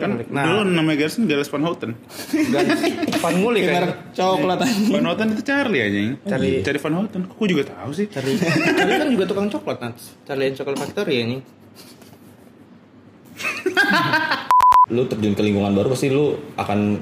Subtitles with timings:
[0.00, 0.44] Kan Nah.
[0.48, 1.90] dulu namanya Garrison Gales Van Houten.
[3.14, 3.74] Van Ngulik kan.
[3.76, 4.88] Merek coklat anjing.
[4.90, 6.00] Van Houten itu Charlie aja.
[6.26, 6.64] Charlie.
[6.64, 7.20] Charlie Van Houten.
[7.26, 8.06] Kok gue juga tahu sih.
[8.08, 10.16] Charlie, Charlie kan juga tukang coklat Nats.
[10.24, 11.40] Charlie and Chocolate Factory ya nih.
[14.90, 16.98] Lu terjun ke lingkungan baru pasti lu akan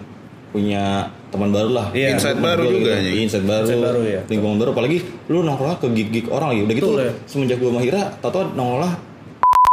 [0.49, 1.87] punya teman baru lah.
[1.91, 2.89] Iya, insight baru juga, gitu.
[2.91, 3.15] anjing.
[3.15, 3.65] Iya, Insight baru.
[3.65, 4.21] Insight baru, ya.
[4.27, 6.61] Lingkungan baru apalagi lu nongkrong ke gig-gig orang lagi.
[6.65, 7.13] Udah gitu Betul, ya.
[7.25, 8.93] semenjak gua sama Hira, tau-tau nongol lah.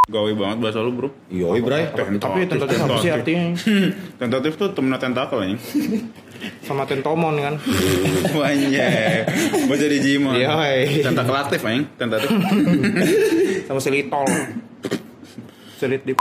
[0.06, 1.10] Gawe banget bahasa lu bro.
[1.34, 1.90] Yoi, Bray.
[1.90, 3.58] Tapi tentatif apa sih artinya?
[4.22, 5.58] Tentatif tuh temen tentakel aja.
[6.62, 7.58] Sama tentomon kan.
[8.38, 8.90] Wanya.
[9.66, 10.38] Mau jadi Jimon.
[10.38, 11.02] Iya, woy.
[11.02, 11.82] Tentakel aktif aja.
[11.98, 12.30] Tentatif.
[13.68, 14.30] Sama silitol.
[15.82, 16.14] Silit di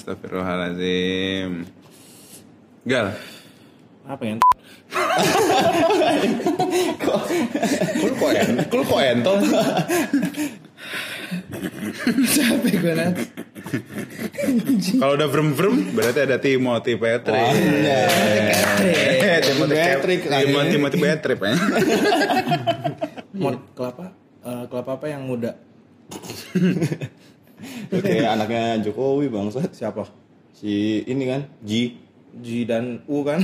[0.00, 1.68] Astagfirullahaladzim.
[2.88, 3.12] Gal.
[4.08, 4.40] apa ya?
[8.00, 9.44] Kul kok en, kul kok entol.
[12.32, 13.28] Capek gue Nats.
[14.96, 17.36] Kalau udah vrem vrem berarti ada Timothy Patrick.
[17.36, 18.80] Anjay.
[19.44, 20.48] Timothy Patrick lagi.
[20.48, 21.60] Timothy Timothy Patrick ya.
[23.36, 24.16] Mod kelapa
[24.48, 25.60] eh, kelapa apa yang muda?
[27.90, 29.70] Kayak anaknya Jokowi bangsat.
[29.74, 30.06] Siapa?
[30.54, 32.10] Si ini kan, Ji.
[32.30, 33.42] G dan U kan?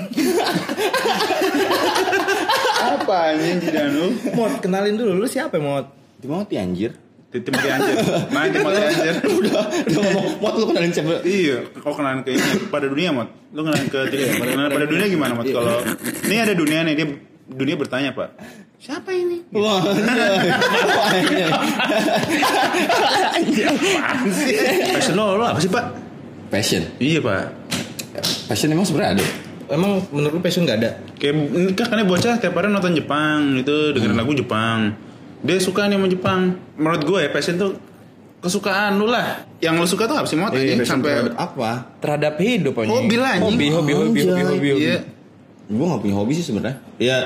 [2.86, 4.14] Apa anjing Jidanu?
[4.31, 5.91] Mod kenalin dulu lu siapa Mod?
[6.23, 6.95] Timothy anjir.
[7.34, 7.97] Timothy anjir.
[8.31, 9.14] Main Timothy anjir.
[9.42, 11.20] Udah, udah ngomong, Mot lu kenalin siapa?
[11.27, 13.28] Iya, kau kenalan ke ini pada dunia, Mot.
[13.53, 13.98] Lu kenalan ke
[14.39, 15.47] pada, pada dunia gimana, Mot?
[15.51, 15.83] Kalau
[16.30, 17.06] ini ada dunia nih, dia
[17.47, 18.28] dunia bertanya, Pak.
[18.77, 19.41] Siapa ini?
[19.56, 20.50] Wah, anjay.
[23.34, 23.66] Anjay.
[23.66, 24.52] Apaan sih?
[24.92, 25.84] Passion lo, lo apa sih, Pak?
[26.52, 26.83] Passion.
[27.00, 27.44] Iya, Pak.
[28.47, 29.27] Passion emang sebenarnya ada.
[29.67, 31.02] Emang menurut lu passion gak ada?
[31.19, 31.34] Kayak
[31.74, 34.94] kan karena bocah tiap hari nonton Jepang gitu, dengerin lagu Jepang.
[35.42, 36.41] Dia suka nih sama Jepang.
[36.78, 37.74] Menurut gue ya passion tuh
[38.39, 39.42] kesukaan lu lah.
[39.58, 40.39] Yang lu suka tuh apa sih?
[40.39, 41.70] Iya, Anjing, passion sampai Terhadap apa?
[41.98, 42.89] Terhadap hidup aja.
[42.95, 43.46] Hobi lah, anjing.
[43.51, 44.45] Hobi, hobi, hobi, hobi, Anjay.
[44.46, 44.86] hobi, hobi.
[44.86, 44.98] Iya.
[45.66, 46.78] Gue gak punya hobi sih sebenarnya.
[46.98, 47.16] Ya,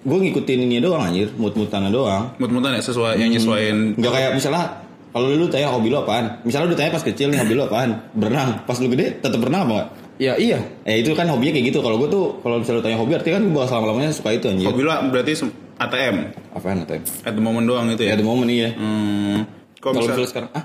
[0.00, 2.32] gue ngikutin ini doang anjir, mood-moodannya doang.
[2.40, 4.80] Mut-mutan ya sesuai yang nyesuaiin Gak kayak misalnya
[5.10, 6.40] kalau lu tanya hobi lu apaan?
[6.42, 7.98] Misalnya lu tanya pas kecil nih hobi lu apaan?
[8.14, 8.62] Berenang.
[8.64, 9.88] Pas lu gede tetap berenang apa gak?
[10.20, 10.60] Ya iya.
[10.84, 11.80] Eh itu kan hobinya kayak gitu.
[11.80, 14.46] Kalau gue tuh kalau misalnya lu tanya hobi artinya kan gue bakal selama-lamanya suka itu
[14.48, 14.68] anjir.
[14.68, 15.32] hobi lu berarti
[15.80, 16.16] ATM.
[16.52, 17.00] Apaan atau?
[17.24, 18.20] At the moment doang itu Ya ya.
[18.20, 18.70] ada momen iya.
[18.76, 19.48] Hmm.
[19.80, 20.64] Kalau Kalau misal misalnya sekarang ah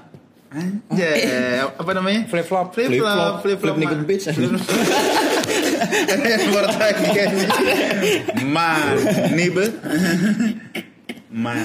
[0.56, 1.20] Anjay,
[1.68, 2.22] apa namanya?
[2.32, 2.72] Flip flop.
[2.72, 3.76] Flip Flip flop, flop, flip flop.
[3.76, 4.24] flip nigga ma- bitch.
[4.32, 5.35] Flip Keluar lagi
[5.86, 7.30] kan.
[8.46, 8.70] Ma,
[9.32, 9.66] nibe.
[11.32, 11.56] Ma.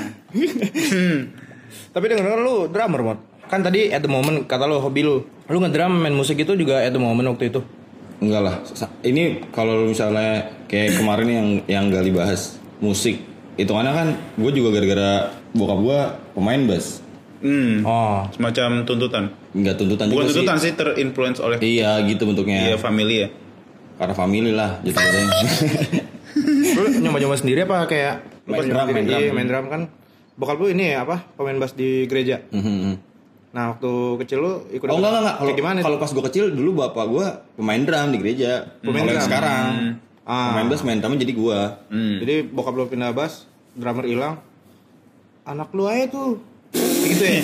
[1.91, 3.19] Tapi denger lu drummer mod.
[3.51, 5.27] Kan tadi at the moment kata lu hobi lu.
[5.51, 7.61] Lu ngedrum main musik itu juga at the moment waktu itu.
[8.21, 8.57] enggak lah.
[9.01, 13.17] Ini kalau lu misalnya kayak kemarin yang yang Gali bahas musik
[13.57, 14.09] itu karena kan
[14.41, 16.01] gue juga gara-gara bokap gue
[16.33, 17.01] pemain bass
[17.41, 17.81] Hmm.
[17.89, 18.29] Oh.
[18.37, 19.33] Semacam tuntutan.
[19.57, 23.29] nggak tuntutan Bukan juga tuntutan sih sih, terinfluence oleh iya gitu bentuknya iya family ya.
[24.01, 24.97] Karena family lah gitu
[26.73, 28.15] Lu nyoba-nyoba sendiri apa kayak
[28.47, 29.21] Main drum, main drum.
[29.21, 29.83] Iya, main drum kan.
[30.35, 31.23] Bokap lu ini ya apa?
[31.37, 32.41] Pemain bass di gereja.
[33.51, 35.79] Nah, waktu kecil lu ikut oh enggak enggak kalau gimana?
[35.81, 39.21] kalau pas gue kecil dulu bapak gue pemain drum di gereja Pemain drum.
[39.21, 39.73] sekarang
[40.23, 40.55] Ah.
[40.55, 42.17] pemain bass main drumnya jadi gue Hmm.
[42.19, 44.39] Jadi bokap lu pindah bass, drummer hilang.
[45.43, 46.39] Anak lu aja tuh.
[47.01, 47.43] Gitu ya.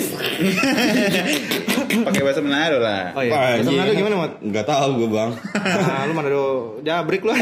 [2.03, 3.11] Pakai bahasa Manado lah.
[3.17, 3.31] Oh iya.
[3.61, 4.31] Bahasa Manado gimana, Mat?
[4.41, 5.31] Nggak tahu gue bang.
[5.57, 6.43] Nah, lu Manado
[6.85, 7.33] jabrik lu.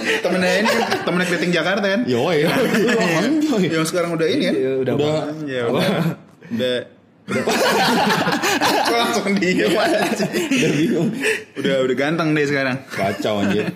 [0.00, 2.00] Temennya ini kan, temennya keriting Jakarta kan?
[2.08, 2.44] Yoi.
[3.68, 4.54] Yang sekarang udah ini kan?
[4.56, 4.92] Iya, udah.
[4.96, 5.20] Udah.
[5.44, 5.88] Ya udah.
[6.50, 6.78] Udah.
[8.90, 10.02] Kok langsung diem aja?
[10.26, 11.08] Udah bingung.
[11.62, 12.82] Udah udah ganteng deh sekarang.
[12.90, 13.70] Kacau anjir.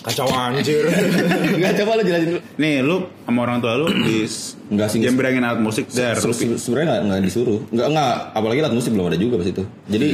[0.00, 0.80] Kacau anjir.
[1.60, 2.40] Enggak coba lu jelasin dulu.
[2.56, 4.24] Nih lu sama orang tua lu di
[4.68, 4.98] Enggak sih.
[4.98, 6.16] jembrengin alat musik dar.
[6.16, 7.60] Se- se- Sebenarnya nggak nggak disuruh.
[7.68, 8.14] Nggak nggak.
[8.32, 9.62] Apalagi alat musik belum ada juga pas itu.
[9.86, 10.08] Jadi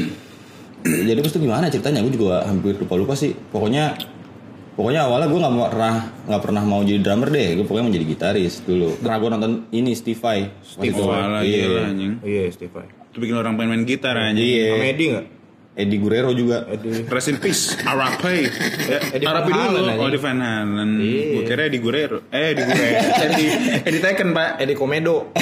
[0.86, 2.00] jadi pas itu gimana ceritanya?
[2.00, 3.30] Gue juga hampir lupa lupa sih.
[3.30, 3.94] Pokoknya
[4.74, 5.94] pokoknya awalnya gue nggak pernah
[6.26, 7.48] nggak pernah mau jadi drummer deh.
[7.54, 8.98] Gue pokoknya mau jadi gitaris dulu.
[8.98, 10.50] Karena gue nonton ini Steve Vai.
[10.62, 11.94] Steve Wala Iya.
[12.20, 12.70] Iya, Steve.
[12.70, 12.86] Vai.
[13.06, 14.42] Itu bikin orang pengen main gitar anjing.
[14.42, 14.66] Iya.
[14.72, 15.26] Sama Edi enggak?
[15.76, 16.64] Eddie Guerrero juga.
[16.72, 17.04] Edi.
[17.04, 18.48] Rest in peace, Arape.
[19.12, 19.84] Eddie Arape dulu.
[20.00, 20.90] Oh, di Van Halen.
[20.96, 21.22] Iya.
[21.36, 22.24] Gue kira di Guerrero.
[22.32, 22.96] Eh, di Guerrero.
[23.28, 23.48] Eddie,
[23.84, 24.56] Eddie Tekken, Pak.
[24.56, 25.36] Edi Komedo.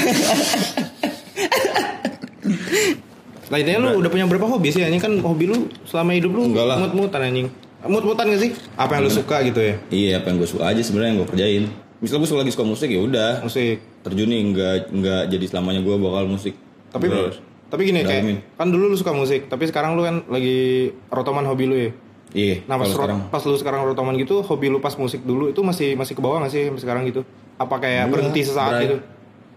[3.46, 4.82] Lah intinya lu udah punya berapa hobi sih?
[4.82, 6.76] Ini kan hobi lu selama hidup lu Enggak lah.
[6.82, 7.48] mut-mutan anjing.
[7.84, 8.50] Mut-mutan gak sih?
[8.74, 9.74] Apa yang lu suka gitu ya?
[9.92, 11.64] Iya, apa yang gue suka aja sebenarnya yang gue kerjain.
[12.02, 13.32] Misalnya gue lagi suka musik ya udah.
[13.46, 13.78] Musik.
[14.02, 16.58] Terjunin nggak nggak jadi selamanya gue bakal musik.
[16.90, 17.38] Tapi Terus?
[17.74, 18.38] Tapi gini Dalamin.
[18.38, 21.90] kayak kan dulu lu suka musik, tapi sekarang lu kan lagi rotoman hobi lu ya.
[22.30, 22.56] Iya.
[22.70, 25.98] Nah pas, sekarang pas lu sekarang rotoman gitu, hobi lu pas musik dulu itu masih
[25.98, 27.26] masih ke bawah gak sih sekarang gitu?
[27.58, 28.96] Apa kayak berhenti sesaat Berai- gitu?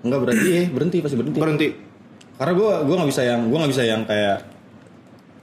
[0.02, 1.38] Enggak berhenti, iya, berhenti pasti berhenti.
[1.38, 1.68] Berhenti.
[2.38, 4.38] Karena gue gua nggak bisa yang gue nggak bisa yang kayak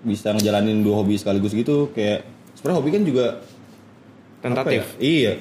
[0.02, 2.26] bisa ngejalanin dua hobi sekaligus gitu kayak
[2.58, 4.42] sebenarnya hobi kan juga apa ya?
[4.42, 4.82] Tentatif.
[4.98, 5.32] Iya.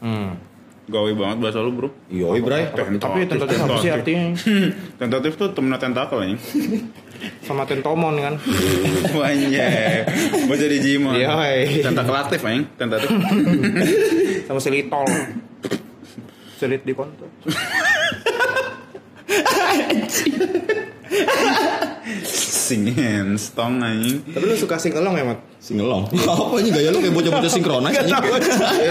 [0.00, 0.51] Hmm.
[0.82, 2.66] Gawe banget bahasa lu bro Iya, Bray.
[2.74, 4.34] Tapi tentatif apa sih artinya?
[5.00, 6.34] Tentatif tuh temen tentakel ya
[7.46, 8.34] Sama tentomon kan?
[9.18, 9.68] Wanya
[10.50, 11.30] Mau jadi Jimon Iya.
[11.86, 13.08] Tentakel aktif anjing Tentatif
[14.42, 15.06] Sama silitol.
[16.58, 17.26] Silit di konto.
[22.72, 25.38] Singin Stong anjing Tapi lu suka sing along ya, Mat?
[25.62, 26.10] Singelong.
[26.26, 28.18] Apa ini gaya lu kayak bocah-bocah sinkronis anjing.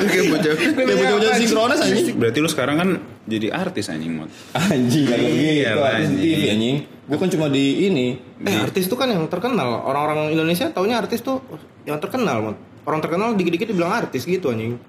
[0.07, 2.15] Kayak bocah Kayak bocah-bocah sinkronis anjing.
[2.15, 2.89] Berarti lu sekarang kan
[3.27, 5.81] jadi artis anjing mod Anjing kayak Iya, gitu.
[5.83, 6.23] Artis anjing.
[6.23, 6.77] TV anjing.
[7.11, 8.07] Gue kan cuma di ini.
[8.47, 9.83] Eh, artis tuh kan yang terkenal.
[9.83, 11.43] Orang-orang Indonesia taunya artis tuh
[11.83, 12.57] yang terkenal, Mat.
[12.81, 14.81] Orang terkenal dikit-dikit dibilang artis gitu anjing.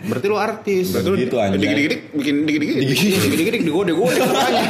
[0.00, 0.90] Berarti lu artis.
[0.90, 1.60] Berarti lu Gitu, anjing.
[1.60, 4.62] Dikit-dikit bikin dikit-dikit Dikit-dikit digode-gode makanya.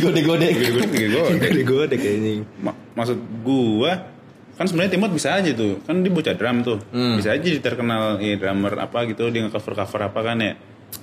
[0.00, 0.46] Gode-gode.
[0.46, 0.86] Dikit-dikit
[1.32, 2.32] gede Digode kayaknya.
[2.58, 3.92] Ma- maksud gua
[4.52, 6.76] kan sebenarnya Timot bisa aja tuh kan dia bocah drum tuh
[7.16, 10.52] bisa aja dia terkenal ya drummer apa gitu dia nge-cover cover apa kan ya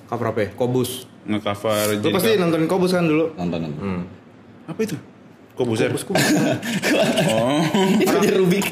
[0.06, 0.50] Cover apa ya?
[0.54, 1.10] Kobus.
[1.26, 3.34] nge-cover Lu pasti nontonin Kobus kan dulu?
[3.34, 4.06] Nonton nonton.
[4.64, 4.94] apa itu
[5.58, 6.26] kobuser Kobus Kobus.
[7.28, 7.60] oh
[7.98, 8.66] Itu dia Rubik.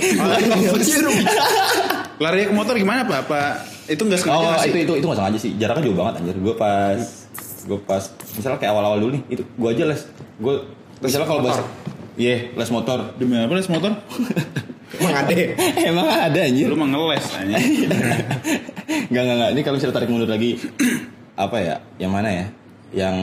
[2.15, 3.39] lari ke motor gimana pak apa
[3.85, 5.51] itu nggak sengaja Oh itu itu itu nggak sengaja sih.
[5.55, 6.35] Jaraknya jauh banget anjir.
[6.37, 6.99] Gue pas
[7.65, 10.01] gue pas misalnya kayak awal-awal dulu nih itu gue aja les.
[10.37, 10.55] Gue
[10.99, 11.59] misalnya kalau bahas
[12.15, 13.11] Iya, les motor.
[13.19, 13.91] demi apa les motor
[14.95, 15.33] Emang ada.
[15.83, 16.71] Emang ada anjir.
[16.71, 17.55] lu mah ngeles aja
[19.11, 19.49] Enggak enggak enggak.
[19.51, 20.55] Ini kalau misalnya tarik mundur lagi
[21.35, 21.75] apa ya?
[21.99, 22.45] Yang mana ya?
[22.95, 23.15] Yang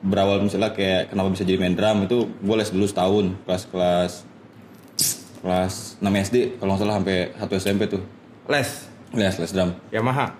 [0.00, 4.12] berawal misalnya kayak kenapa bisa jadi main drum itu gue les dulu setahun kelas kelas
[5.40, 8.02] kelas 6 SD kalau nggak salah sampai 1 SMP tuh
[8.46, 8.68] Les.
[9.12, 10.30] les les drum Yamaha.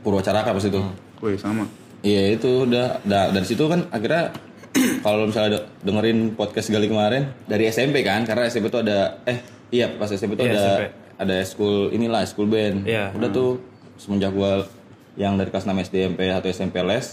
[0.00, 0.80] Purwacaraka pas itu
[1.18, 1.64] woi sama
[2.00, 4.30] iya itu udah da- dari situ kan akhirnya
[5.04, 9.40] kalau misalnya de- dengerin podcast Gali kemarin dari SMP kan karena SMP tuh ada eh
[9.70, 10.84] iya pas SMP tuh Iya, ada SMP.
[11.14, 13.10] ada school inilah school band Iya.
[13.12, 13.62] udah tuh
[13.96, 14.66] semenjak gua
[15.14, 17.06] yang dari kelas 6 SD sampai 1 SMP les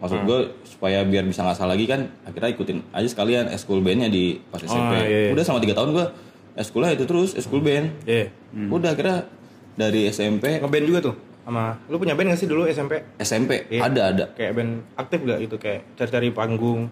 [0.00, 0.26] maksud Hmm.
[0.26, 0.38] gue
[0.80, 4.96] supaya biar bisa ngasah lagi kan akhirnya ikutin aja sekalian school bandnya di pas SMP
[4.98, 5.30] iya, iya.
[5.30, 6.08] udah sama tiga tahun gua
[6.56, 8.32] sekolahnya itu terus school band Iya.
[8.50, 9.28] udah akhirnya
[9.72, 12.96] dari SMP Ngeband juga tuh sama lu punya band gak sih dulu SMP?
[13.18, 13.80] SMP Iya.
[13.84, 16.88] ada ada Kayak band aktif gak itu kayak cari-cari panggung.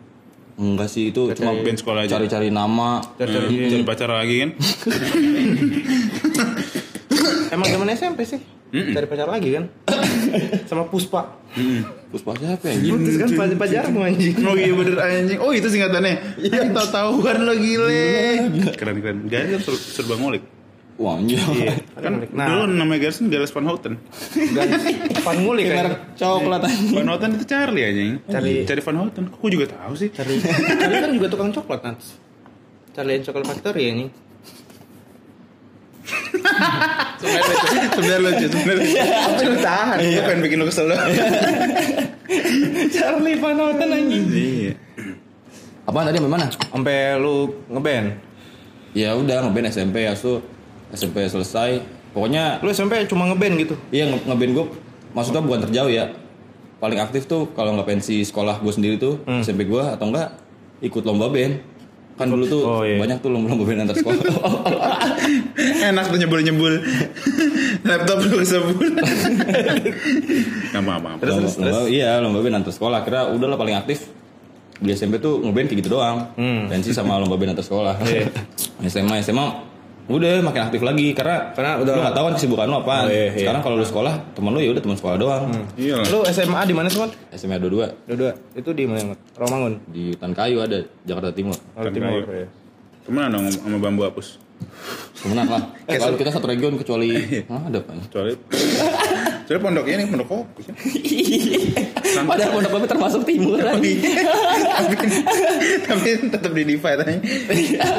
[0.54, 2.12] enggak sih itu cuma band sekolah aja.
[2.12, 4.50] cari-cari nama Cari-cari Hmm, cari pacar lagi kan
[7.48, 8.40] Emang zaman SMP sih.
[8.68, 9.64] Cari pacar lagi kan?
[10.64, 11.36] Sama Puspa.
[12.08, 12.76] Puspa siapa ya?
[12.88, 14.34] Putus kan pacar pacarmu anjing.
[14.42, 15.38] oh iya bener anjing.
[15.38, 16.40] Oh itu singkatannya.
[16.40, 18.04] Iya tahu tahuan lo gile.
[18.74, 19.18] Keren keren.
[19.26, 20.44] Gak kan ser- serba ngulik.
[20.98, 21.38] Wah anjir.
[21.94, 22.46] kan Nah.
[22.50, 23.94] dulu namanya Garson Gales Van Houten.
[24.34, 24.82] Guys,
[25.20, 25.94] Pan ngulik kan.
[26.14, 26.90] Coklat anjing.
[26.92, 28.12] Van Houten itu Charlie anjing.
[28.24, 29.24] Cari- cari Van Houten.
[29.28, 30.08] Kok gue juga tahu sih?
[30.10, 32.18] Cari, cari kan juga tukang coklat Nats.
[32.90, 34.08] Charlie and Chocolate Factory ya nih.
[37.18, 40.86] Sebenarnya lucu sebenarnya lucu tapi lu tahan gue pengen bikin lu kesel
[42.90, 44.24] Charlie Van Houten anjing.
[44.28, 44.72] iya
[45.82, 46.44] Apaan tadi sampai mana?
[46.52, 48.12] Sampai lu ngeband.
[48.92, 50.36] Ya udah ngeband SMP ya su
[50.90, 51.80] SMP selesai.
[52.12, 53.74] Pokoknya Lu SMP cuma ngeband gitu.
[53.88, 54.66] iya nge- ngeband gue
[55.10, 56.12] maksudnya bukan terjauh ya.
[56.76, 60.36] Paling aktif tuh kalau nggak pensi sekolah gue sendiri tuh SMP gue atau enggak
[60.80, 61.56] ikut lomba band.
[62.18, 62.98] Kan dulu tuh Oh, iya.
[62.98, 64.18] banyak tuh lomba-lomba band antar sekolah.
[65.88, 66.74] enak tuh nyebul nyebul
[67.88, 68.74] laptop lu kesebul
[70.74, 72.98] nggak apa apa lomba, lomba, iya lomba band antar sekolah.
[73.02, 74.10] Kira udah lah paling aktif
[74.78, 76.34] di SMP tuh ngeband kayak gitu doang.
[76.66, 77.94] Pensi sama lomba band antar sekolah.
[78.82, 79.46] SMA SMA
[80.08, 82.96] udah makin aktif lagi karena Karena udah- lu nggak tahu kan kesibukan lu apa.
[82.98, 83.38] Oh, iya, iya.
[83.38, 85.42] Sekarang kalau lu sekolah temen lu ya udah teman sekolah doang.
[85.76, 87.12] iya lah Lu SMA di mana sih, Mat?
[87.30, 88.32] SMA 22 Dua-dua.
[88.52, 89.20] Itu di mana, Mat?
[89.34, 89.78] Romangun.
[89.86, 91.56] di Hutan Kayu ada Jakarta Timur.
[91.72, 92.24] Oh, Kan Timur.
[92.24, 92.24] kayu.
[92.34, 92.48] ya.
[93.04, 94.40] Temenan dong sama bambu hapus
[95.18, 95.62] Kemenang lah.
[95.88, 97.12] Eh, kalau kita satu region kecuali
[97.52, 97.92] ah, ada apa?
[98.02, 98.32] kecuali
[99.48, 100.76] kecuali pondoknya nih pondok kopi kan
[102.28, 103.80] Padahal pondok kopi termasuk timur kan.
[103.80, 103.96] tapi
[105.88, 107.16] tapi tetap di divide aja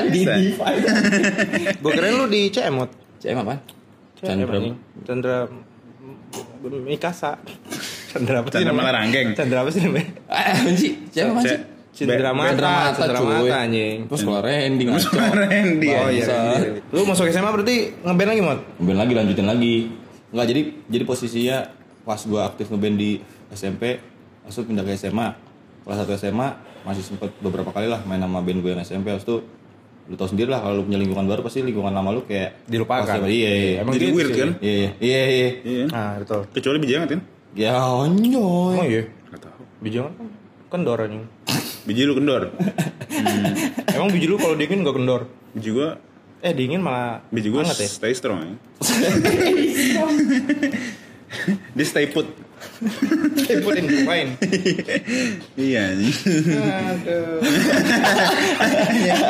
[0.05, 0.87] di divide.
[1.81, 2.89] Gua kirain lu di CM, Mat.
[3.17, 3.57] CM apa?
[4.19, 4.57] Chandra.
[5.01, 5.35] Chandra
[6.85, 7.41] Mikasa.
[8.09, 8.73] Chandra apa sih Chandra?
[8.75, 9.27] Malarangkeng.
[9.33, 10.05] Chandra apa sih namanya?
[10.29, 10.93] Eh, anjing.
[11.09, 11.59] CM apa sih?
[11.89, 13.33] Cindra mata, Chandra Mata, Chandra cuy.
[13.41, 13.97] mata anjing.
[14.05, 15.09] Terus sekolah Randy ngaco.
[15.17, 16.23] Randy Oh iya.
[16.23, 16.35] Bangsa.
[16.61, 16.69] iya.
[16.93, 18.59] Lu masuk SMA berarti ngeband lagi, Mat?
[18.77, 19.75] Ngeband lagi lanjutin lagi.
[20.29, 21.57] Enggak jadi jadi posisinya
[22.01, 23.12] pas gua aktif ngeband di
[23.50, 23.98] SMP,
[24.41, 25.27] langsung pindah ke SMA.
[25.81, 26.48] Kelas 1 SMA
[26.81, 29.09] masih sempet beberapa kali lah main sama band gue yang SMP.
[29.12, 29.39] Terus tuh
[30.05, 33.05] lu tau sendiri lah kalau lu punya lingkungan baru pasti lingkungan lama lu kayak Dilupakan.
[33.05, 34.39] pasti- iya iya Emang Jadi gitu weird sih.
[34.39, 34.50] kan?
[34.59, 35.86] iya iya iya iya Iya.
[35.88, 36.41] Nah, betul.
[36.51, 37.21] Kecuali biji hangat kan?
[37.51, 39.03] ya onjoy Emang iya.
[39.27, 39.62] Gak tahu.
[39.79, 40.13] Biji kan
[40.67, 41.24] kendor anjing.
[41.83, 42.41] Biji lu kendor.
[43.91, 45.21] Emang biji lu kalau dingin gak kendor?
[45.51, 45.98] Biji gua
[46.39, 47.86] Eh dingin malah biji hangat ya.
[47.86, 48.53] stay strong ya.
[51.75, 52.25] Dia stay put.
[53.39, 54.27] Ikutin main.
[55.55, 55.93] iya.
[55.93, 57.39] Aduh.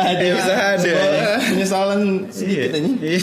[0.02, 0.94] ada bisa ada.
[1.44, 3.20] penyesalan sedikit aja Iya.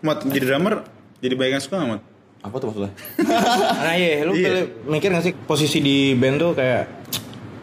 [0.00, 0.74] Mat jadi drummer
[1.18, 2.02] jadi banyak yang suka nggak, Mat?
[2.38, 2.92] apa tuh maksudnya
[3.82, 4.70] Nah iya, lu Iya.
[4.86, 6.86] mikir gak sih posisi di band tuh kayak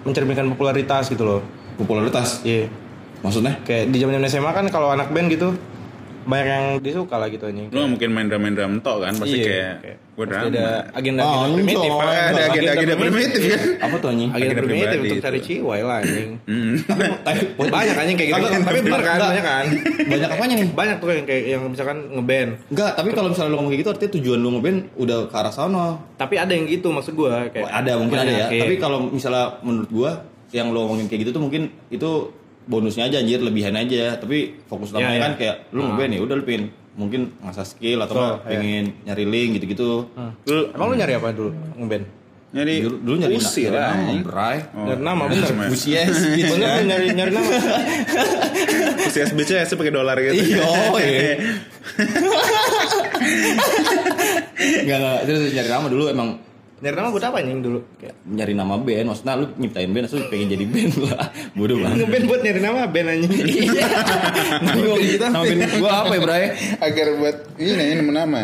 [0.03, 1.41] mencerminkan popularitas gitu loh.
[1.74, 2.67] popularitas Iya.
[3.23, 5.55] Maksudnya Kayak di zaman SMA kan kalau anak band gitu
[6.23, 7.67] banyak yang disuka lah gitu anjing.
[7.67, 9.11] Lu mungkin main drum main drum tok kan?
[9.11, 10.47] Pasti Iya, kayak gue drama.
[10.47, 11.75] ada agenda Oh, agenda primitif.
[11.75, 11.91] anjing.
[11.91, 12.07] Pak.
[12.07, 13.61] Ada agenda-agenda primitif kan?
[13.83, 16.29] apa tuh anjing Agenda Agenda primitif untuk cari ciwai lah anjing.
[16.47, 16.73] Hmm.
[17.59, 18.45] banyak anjing kayak gitu.
[18.63, 19.65] Tapi bener kan, banyak kan.
[20.07, 22.49] banyak apanya nih Banyak tuh yang kayak yang misalkan ngeband.
[22.69, 25.51] Enggak, tapi kalau misalnya lu ngomong kayak gitu artinya tujuan lu ngeband udah ke arah
[25.51, 25.85] sana.
[26.15, 28.47] Tapi ada yang gitu maksud gua kayak Oh, ada mungkin ada ya.
[28.47, 30.11] Tapi kalau misalnya menurut gua
[30.51, 32.31] yang lu ngomongin kayak gitu tuh mungkin itu
[32.65, 34.15] bonusnya aja anjir, lebihan aja.
[34.15, 35.25] Tapi fokus utamanya Iya, iya.
[35.25, 38.86] kan kayak lu ngeband ya udah lu pengen mungkin ngasah skill atau Betul, nggak pengen
[39.03, 39.91] nyari link gitu-gitu.
[40.13, 40.32] Hmm.
[40.46, 42.05] Lu Emang lu nyari apa dulu ngeband?
[42.53, 43.82] nyari Dulu, dulu nyari usir nyari
[44.22, 44.62] lah.
[44.77, 45.50] Oh, Nyari nama, bener.
[45.74, 46.86] Usies gitu Bener kan.
[46.86, 47.50] nyari nyari nama.
[49.03, 50.38] Usia SBC itu pakai dolar gitu.
[50.38, 50.70] Iya,
[51.01, 51.34] iya.
[54.84, 55.20] Enggak, enggak.
[55.25, 56.29] Terus nyari nama dulu emang
[56.83, 57.79] Nyari nama buat apa anjing dulu?
[57.95, 61.25] Kayak nyari nama band maksudnya lu nyiptain band terus lu pengen jadi band lah
[61.57, 63.31] bodoh banget ngeband buat nyari nama band anjing.
[64.63, 66.43] Nama kita nama band gua apa ya Bray
[66.77, 68.39] Agar buat ini ini nama.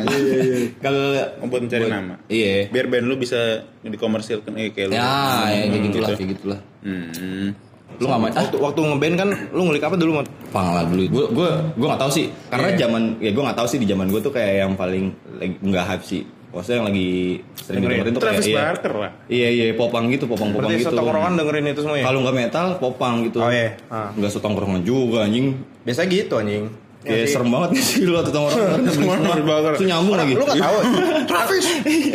[0.79, 1.03] kalau
[1.37, 2.15] Oh, buat mencari nama.
[2.25, 3.39] iya Biar band lu bisa
[3.81, 4.93] dikomersilkan eh kayak lu.
[4.93, 5.11] ya ya
[5.59, 6.17] kayak Hmm, gitulah gitu.
[6.17, 7.51] kayak gitulah Hmm.
[7.91, 10.27] lu nggak main ah waktu, waktu ngeband kan lu ngulik apa dulu, Mot?
[10.49, 12.77] pang lah dulu gue gue gue nggak tahu sih karena Iya.
[12.81, 15.11] zaman ya gue nggak tahu sih di zaman gue tuh kayak yang paling
[15.59, 17.09] nggak hype sih maksudnya yang lagi
[17.55, 18.01] sering Dengerin.
[18.01, 19.11] tuh kayak Travis iya, Barker lah.
[19.29, 22.05] iya iya popang gitu popang popang Berarti gitu setongkrongan dengerin itu semua ya?
[22.09, 23.77] kalau nggak metal popang gitu Oh, iya.
[23.87, 24.09] Ah.
[24.13, 26.67] nggak setongkrongan juga anjing Biasa gitu anjing.
[26.99, 28.83] Ya, serem banget nih sih lu atau tongkrongan.
[29.79, 30.35] Itu nyambung lagi.
[30.35, 30.77] Lu gak tahu?
[31.31, 31.65] Travis.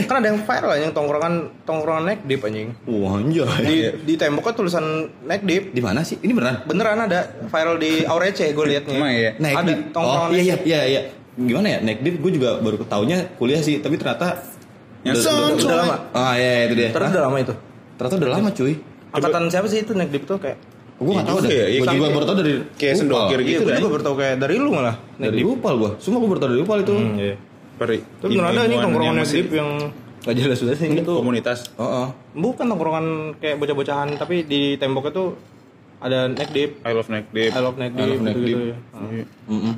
[0.05, 2.77] kan ada yang viral anjing tongkrongan tongkrongan neck deep anjing.
[2.85, 3.65] Wah anjay.
[3.65, 4.85] Di di temboknya tulisan
[5.25, 5.73] neck deep.
[5.73, 6.21] Di mana sih?
[6.21, 6.69] Ini beneran?
[6.69, 8.99] Beneran ada viral di Aurece gue liatnya.
[9.01, 9.33] Emang iya?
[9.41, 11.01] Naik ada tongkrongan Oh, iya iya iya iya.
[11.37, 11.79] Gimana ya?
[11.81, 14.39] Naik dip gue juga baru ketaunya kuliah sih, tapi ternyata
[15.03, 15.81] Yang udah, udah- Udah coy.
[15.83, 15.97] lama.
[16.13, 16.89] Ah iya iya, itu dia.
[16.91, 17.11] Hah?
[17.11, 17.55] udah lama itu.
[17.95, 18.75] Ternyata udah lama cuy.
[19.11, 20.59] Angkatan siapa sih itu neck deep tuh kayak
[20.95, 21.53] Gue gak tau juga deh.
[21.53, 23.77] ya, iya, Gue juga kayak- baru tau dari kayak sendokir Iya, gitu gue kan.
[23.77, 24.95] juga baru tau kayak dari lu malah.
[25.15, 25.53] Neck Dari deep.
[25.53, 25.91] Upal gue.
[25.99, 26.95] Semua gue baru tau dari Upal itu.
[26.95, 27.35] Hmm, iya.
[27.75, 27.99] Peri.
[27.99, 29.69] Itu beneran ada nih ilmuwan tongkrongan yang deep yang
[30.23, 31.13] gak jelas sudah sih itu.
[31.13, 31.59] komunitas.
[31.75, 32.09] Oh, oh.
[32.33, 35.29] Bukan tongkrongan kayak bocah-bocahan tapi di temboknya tuh
[35.99, 36.71] ada neck deep.
[36.81, 37.51] I love neck deep.
[37.51, 38.09] I love neck I deep.
[38.09, 38.71] love neck gitu-gitu deep.
[38.71, 38.79] ya.
[38.95, 39.03] Ah.
[39.51, 39.75] Mm-mm.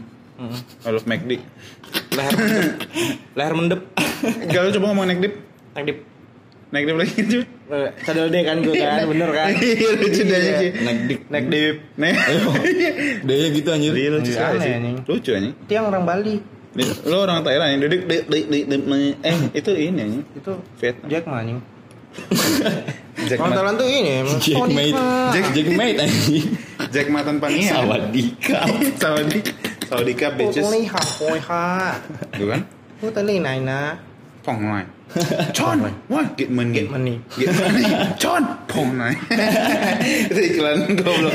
[0.84, 1.40] I love McD.
[2.12, 2.76] Leher mendep.
[3.32, 3.80] Leher mendep.
[4.48, 5.34] Kalau coba ngomong neck deep.
[5.74, 5.96] Neck.
[6.66, 7.44] Neck deep lagi cuy.
[7.66, 9.48] Eh, Cadel D kan gue kan, bener kan?
[9.58, 10.52] Iya lucu deh Iya.
[10.56, 10.70] cuy.
[10.78, 11.20] Naik dik.
[11.26, 11.76] Neck deep.
[11.96, 12.14] Nih.
[13.22, 13.90] Dia gitu anjir.
[13.90, 14.72] Dia lucu Iya, sekali sih.
[14.72, 14.96] anjing.
[15.02, 15.54] Lucu anjing.
[15.56, 16.36] Itu yang orang Bali.
[17.04, 18.68] Lo orang Thailand yang dik dik dik dik-
[19.22, 20.22] eh itu ini anjing.
[20.32, 21.08] Itu Vietnam.
[21.08, 21.60] Jack Ma anjing.
[23.28, 24.60] Jack Ma- Thailand tuh ini emang Jack.
[24.62, 24.82] Ma.
[25.32, 26.44] Jack Jack Mate anjing.
[26.86, 27.72] Jack Matan Pania.
[27.72, 28.60] Sawadika.
[29.88, 31.64] สวัสดีครับเบจิสนี่หักโอยค่ะ
[32.40, 32.60] ดูกัน
[33.00, 33.80] พูดตะลี่ไหนนะ
[34.46, 34.84] ผ่องหน่อย
[35.58, 35.76] ชอน
[36.12, 37.90] ว่าเก็ตมันเก็ตมันนี่เก็ตมันนี่
[38.22, 39.14] ชอนผ่องหน่อย
[40.46, 41.34] Iklan goblok.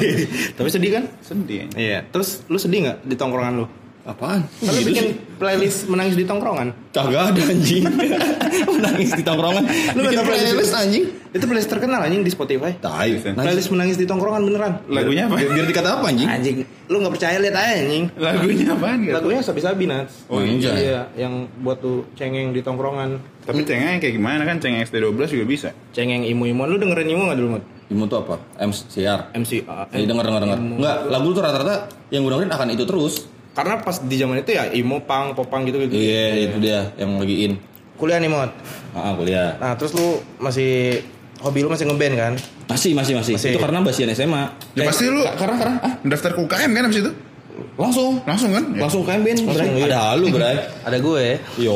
[0.58, 1.04] Tapi sedih kan?
[1.22, 1.70] Sedih.
[1.78, 2.00] Iya.
[2.10, 3.66] Terus lu sedih nggak di tongkrongan lu?
[4.02, 4.42] Apaan?
[4.60, 5.38] Lu Gitu bikin sih.
[5.38, 6.74] playlist menangis di tongkrongan.
[6.90, 7.86] Kagak ada anjing.
[8.76, 9.64] Menangis di tongkrongan.
[9.94, 11.04] Lu Bikin playlist playlist anjing.
[11.32, 12.72] Itu playlist terkenal anjing di Spotify.
[12.76, 13.10] Tai.
[13.22, 14.72] Playlist menangis di tongkrongan beneran.
[14.90, 15.38] Lagunya apa?
[15.38, 16.28] Biar, biar dikata apa anjing?
[16.28, 16.56] Anjing,
[16.90, 18.04] lu nggak percaya lihat aja anjing.
[18.18, 19.14] Lagunya apaan gitu?
[19.14, 20.14] Lagunya sabi-sabi Nats.
[20.28, 20.74] Oh, iya.
[20.74, 23.22] Iya, yang buat tuh cengeng di tongkrongan.
[23.46, 25.70] Tapi cengeng kayak gimana kan cengeng SD12 juga bisa.
[25.94, 27.64] Cengeng imu-imuan lu dengerin imu nggak dulu, Mut?
[27.92, 28.36] Imu tuh apa?
[28.58, 29.36] MCR.
[29.36, 29.78] MCA.
[29.92, 30.60] Jadi denger denger denger.
[30.80, 31.76] Enggak, lagu tuh rata-rata
[32.08, 33.28] yang gue dengerin akan itu terus.
[33.52, 35.92] Karena pas di zaman itu ya imo, pang, popang gitu gitu.
[35.94, 37.54] Iya, itu dia yang lagi in.
[38.00, 38.50] Kuliah nih, Mot.
[38.92, 39.60] Ah, kuliah.
[39.60, 41.04] Nah, terus lu masih
[41.40, 42.34] hobi lu masih ngeband kan?
[42.66, 43.36] Masih, masih, masih.
[43.36, 43.52] Masih.
[43.54, 44.44] Itu karena basian SMA.
[44.74, 47.12] Ya pasti lu karena karena ah, daftar ke UKM kan abis itu?
[47.78, 48.64] langsung Langsung kan?
[48.74, 48.80] Ya.
[48.84, 49.38] langsung KM Ben.
[49.38, 49.86] Langsung, iya.
[49.86, 50.56] Ada lu, Bray.
[50.88, 51.26] Ada gue.
[51.58, 51.76] Yo,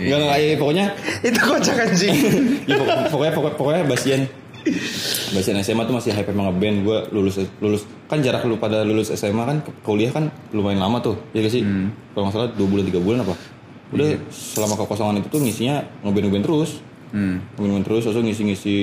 [0.00, 0.86] enggak enggak ya, pokoknya
[1.28, 2.14] itu kocak anjing.
[2.70, 4.20] ya, pokok- pokoknya pokoknya pokoknya Basian
[5.30, 9.12] Basian SMA tuh masih hype emang ngeband gue lulus lulus kan jarak lu pada lulus
[9.12, 11.62] SMA kan kuliah kan lumayan lama tuh ya gak sih
[12.12, 13.34] kalau nggak salah dua bulan tiga bulan apa
[13.90, 16.72] udah selama kekosongan itu tuh ngisinya ngeband ngeband terus
[17.14, 17.38] Hmm.
[17.54, 18.76] ngeband terus terus ngisi ngisi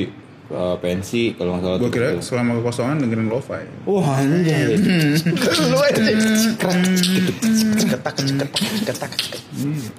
[0.52, 1.78] eh, pensi kalau nggak salah.
[1.80, 3.64] Gue kira selama kekosongan dengerin lo-fi.
[3.84, 4.80] Wah anjay.
[5.68, 6.00] Lu aja.
[7.92, 8.52] Ketak ketak
[8.88, 9.12] ketak.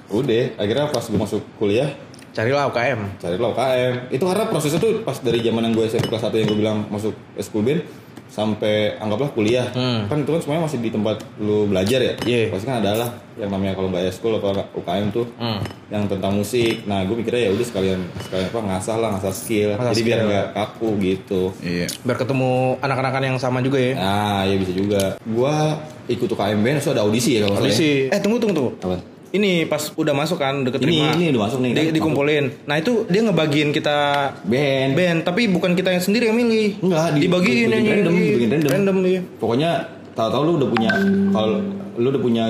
[0.09, 1.93] Udah, akhirnya pas gue masuk kuliah
[2.33, 2.99] Carilah UKM.
[3.17, 3.93] cari lo UKM.
[4.09, 6.77] Itu karena prosesnya tuh pas dari zaman yang gue SMP kelas 1 yang gue bilang
[6.89, 7.85] masuk school band
[8.25, 9.69] sampai anggaplah kuliah.
[9.69, 10.09] Hmm.
[10.09, 12.13] Kan itu kan semuanya masih di tempat lu belajar ya.
[12.25, 12.49] Iya.
[12.49, 15.61] Pasti kan ada lah yang namanya kalau nggak school atau UKM tuh Hmm.
[15.87, 16.81] yang tentang musik.
[16.83, 19.69] Nah, gue mikirnya ya udah sekalian sekalian apa ngasah lah, ngasah skill.
[19.77, 20.29] Ngasah Jadi biar skill.
[20.33, 21.41] nggak kaku gitu.
[21.61, 21.85] Iya.
[22.01, 23.93] Biar ketemu anak-anakan yang sama juga ya.
[23.93, 25.03] Nah, ya bisa juga.
[25.21, 25.77] Gua
[26.09, 27.69] ikut UKM band, so ada audisi ya kalau ya.
[27.69, 28.09] Audisi.
[28.09, 28.71] Eh tunggu tunggu tunggu.
[28.81, 28.97] Apa?
[29.33, 31.09] Ini pas udah masuk kan udah Ini- keterima.
[31.15, 31.93] ini udah masuk nih, Di- kan?
[31.97, 32.45] dikumpulin.
[32.63, 33.97] Nah itu dia ngebagiin kita
[34.39, 34.91] Band.
[34.93, 36.77] band, tapi bukan kita yang sendiri yang milih.
[36.79, 38.69] Enggak, di- dibagiin yang random, dibikin random.
[38.71, 39.21] Random iya.
[39.35, 39.69] Pokoknya
[40.13, 40.91] tahu-tahu lu udah punya
[41.31, 41.57] kalau
[41.93, 42.43] lu udah punya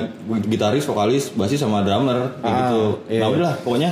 [0.44, 2.82] gitaris, vokalis, basis sama drummer kayak Ah, gitu.
[3.08, 3.20] iya.
[3.20, 3.90] Nah, udahlah pokoknya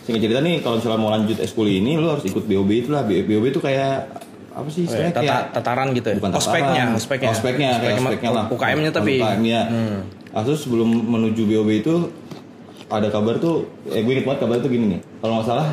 [0.00, 3.04] singkat cerita nih kalau misalnya mau lanjut eskul ini lu harus ikut BOB itu lah.
[3.04, 4.16] BOB itu kayak
[4.50, 6.16] apa sih Oh, iya, tata- kayak tataran gitu ya.
[6.16, 7.28] bukan ospeknya, ospeknya.
[7.30, 8.44] ospeknya, kayak mah- ospeknya lah.
[8.48, 9.12] UKM-nya tapi.
[9.18, 9.60] UKM-nya.
[9.68, 9.98] Hmm.
[10.30, 11.94] Nah, terus sebelum menuju BOB itu
[12.90, 15.00] ada kabar tuh, eh gue inget banget kabar tuh gini nih.
[15.22, 15.68] Kalau nggak salah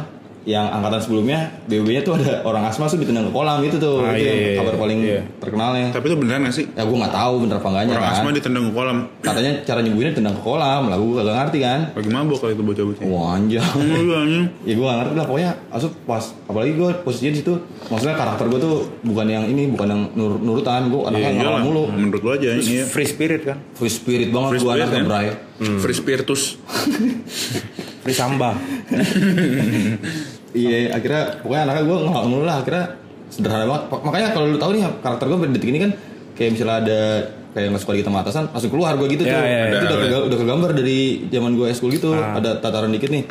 [0.47, 3.99] yang angkatan sebelumnya BOB-nya tuh ada orang asma tuh ditendang ke kolam itu tuh.
[3.99, 5.21] Ah, itu iya, yang iya, kabar paling iya.
[5.43, 5.87] terkenalnya.
[5.91, 6.65] Tapi itu beneran gak sih?
[6.71, 8.15] Ya gue nggak tahu bener apa enggaknya Orang kan.
[8.15, 8.97] asma ditendang ke kolam.
[9.19, 11.79] Katanya cara nyembuhinnya tendang ke kolam, lah gue gak ngerti kan.
[11.91, 13.03] Bagi mabok kali itu bocah-bocah.
[13.11, 13.59] Wah anjay.
[13.59, 14.45] Iya, anjing.
[14.63, 17.53] ya gue gak ngerti lah pokoknya asup pas apalagi gue posisinya di situ
[17.91, 21.61] maksudnya karakter gue tuh bukan yang ini bukan yang nur, nurutan gue anaknya Iya, ngalah
[21.67, 22.87] mulu Menurut lo aja iya.
[22.87, 23.57] Free spirit kan.
[23.75, 25.03] free spirit banget gue anaknya kan?
[25.03, 25.27] bray
[25.57, 26.55] Free spiritus.
[28.07, 28.55] Free samba.
[30.53, 32.85] iya akhirnya pokoknya anaknya gue ngalah mulu lah akhirnya
[33.27, 35.91] sederhana banget makanya kalau lu tahu nih karakter gue detik ini kan
[36.33, 36.99] kayak misalnya ada
[37.51, 39.63] kayak nggak suka di sama atasan langsung keluar gue gitu Ya, tuh ya, ya.
[39.67, 42.37] itu udah, Ada, kega- udah kegambar dari zaman gue school gitu Ah.
[42.37, 43.25] ada tataran dikit nih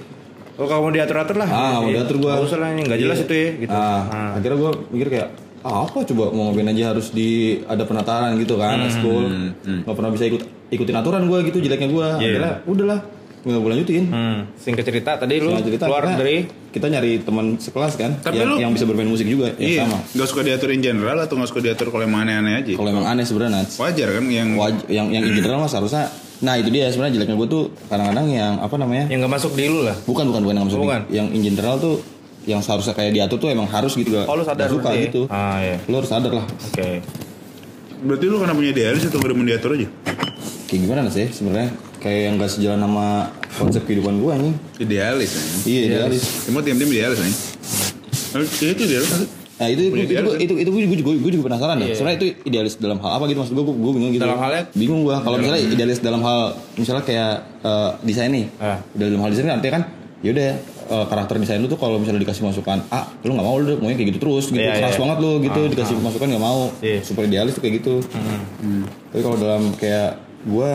[0.57, 1.45] Oh kalau mau diatur-atur lah.
[1.47, 2.01] Ah, mau Iya.
[2.01, 2.33] diatur gua.
[2.33, 3.25] Nggak usah lah, nggak jelas Iya.
[3.25, 3.49] itu ya.
[3.61, 3.77] Gitu.
[3.77, 4.31] Ah, Ah.
[4.33, 5.29] akhirnya gue mikir kayak
[5.61, 7.29] ah, apa coba mau ngapain aja harus di
[7.63, 9.25] ada penataran gitu kan Hmm, school
[9.85, 12.29] nggak pernah bisa ikut ikutin aturan gue gitu jeleknya gue Iya.
[12.31, 13.01] akhirnya udahlah
[13.47, 14.39] nggak gue lanjutin Hmm.
[14.53, 16.37] Singkat cerita tadi lu cerita, keluar akhirnya dari
[16.69, 19.81] kita nyari teman sekelas kan Tapi yang, lu- yang bisa bermain musik juga yang Iya.
[19.87, 22.73] sama Gak suka diaturin general atau gak suka diatur kalau yang aneh-aneh aja?
[22.75, 23.63] kalau emang aneh sebenarnya.
[23.73, 27.33] Wajar kan yang Waj- yang yang in general mas harusnya nah itu dia sebenarnya jeleknya
[27.35, 29.97] gue tuh kadang-kadang yang apa namanya yang nggak masuk di lu lah.
[30.03, 31.01] bukan bukan bukan yang maksud Bukan.
[31.09, 31.97] yang in general tuh
[32.45, 34.99] yang seharusnya kayak diatur tuh emang harus gitu gak, Oh lu sadar gak suka berarti
[34.99, 35.07] ya?
[35.09, 35.77] gitu Ah iya.
[35.83, 37.01] lu harus sadar lah Oke.
[37.99, 39.89] Berarti lu karena punya idealis atau gak demen diatur aja?
[40.67, 41.71] kayak gimana sih sebenarnya
[42.07, 43.07] kayak yang gak sejalan sama
[43.53, 45.43] konsep kehidupan gue nih Idealis ya.
[45.67, 47.35] iya idealis Cuma diam-diam idealis nih.
[48.57, 49.11] Iya itu idealis
[49.57, 51.97] nah itu itu itu, idealis, itu, itu, gue juga gue juga penasaran dah Iya.
[51.97, 54.63] sebenarnya itu idealis dalam hal apa gitu maksud gue gue bingung gitu Dalam halnya?
[54.71, 56.41] bingung gue kalau misalnya idealis dalam hal
[56.77, 58.85] misalnya kayak eh, desain nih Ah.
[58.93, 59.85] dalam hal desain kan artinya kan
[60.21, 63.81] yaudah eh, karakter desain lu tuh kalau misalnya dikasih masukan ah lu nggak mau lu
[63.81, 65.01] maunya kayak gitu terus gitu Iya, keras iya.
[65.01, 66.99] banget lu gitu Ah, dikasih masukan nggak mau Iya.
[67.01, 67.95] super idealis tuh kayak gitu
[68.61, 68.85] Hmm.
[69.09, 70.09] tapi kalau dalam kayak
[70.45, 70.71] gue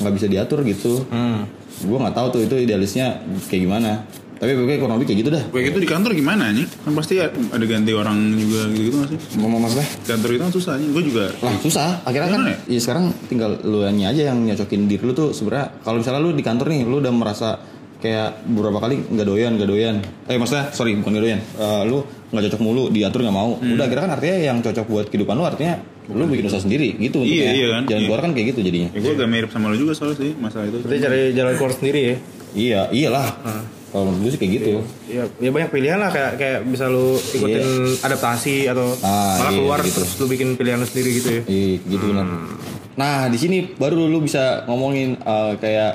[0.00, 1.44] nggak bisa diatur gitu Hmm.
[1.78, 3.92] gue nggak tahu tuh itu idealisnya kayak gimana
[4.36, 6.64] tapi pokoknya kurang lebih kayak gitu dah Kayak gitu di kantor gimana nih?
[6.64, 9.18] Kan pasti ada ganti orang juga gitu gak sih?
[9.36, 10.88] ngomong masalah Kantor itu kan susah nih.
[10.88, 15.04] Gue juga lah susah akhirnya kan Gimana ya sekarang tinggal lu aja yang nyocokin diri
[15.04, 17.60] lu tuh sebenarnya kalau misalnya lu di kantor nih lu udah merasa
[18.00, 21.98] kayak beberapa kali nggak doyan nggak doyan eh maksudnya sorry bukan nggak doyan Eh, lu
[22.26, 23.76] nggak cocok mulu diatur nggak mau Hmm.
[23.76, 25.76] udah akhirnya kan artinya yang cocok buat kehidupan lu artinya
[26.12, 27.52] lu bikin usaha sendiri gitu Iya, untuknya.
[27.52, 27.82] iya kan.
[27.84, 28.06] jalan Iya.
[28.06, 30.64] keluar kan kayak gitu jadinya Ya gue agak mirip sama lo juga soalnya sih masalah
[30.66, 30.78] itu.
[30.80, 32.16] Berarti cari jalan keluar sendiri ya.
[32.50, 33.26] iya iyalah
[33.88, 34.70] kalau menurut gue sih kayak gitu
[35.06, 37.66] Ya, ya banyak pilihan lah kayak kayak bisa lu ikutin
[38.00, 39.98] adaptasi atau Ah, malah iya, keluar gitu.
[39.98, 41.42] terus lu bikin pilihan lu sendiri gitu ya.
[41.44, 42.26] Iya gitu benar.
[42.92, 45.92] Nah di sini baru lu bisa ngomongin eh, kayak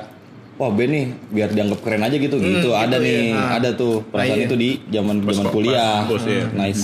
[0.56, 3.32] wah Ben nih biar dianggap keren aja gitu gitu ada gitu, nih iya.
[3.32, 3.50] Nah.
[3.54, 4.44] ada tuh perasaan iya.
[4.44, 5.76] itu di zaman Pas zaman kuliah.
[6.02, 6.44] pas kampus, iya.
[6.50, 6.82] Nice.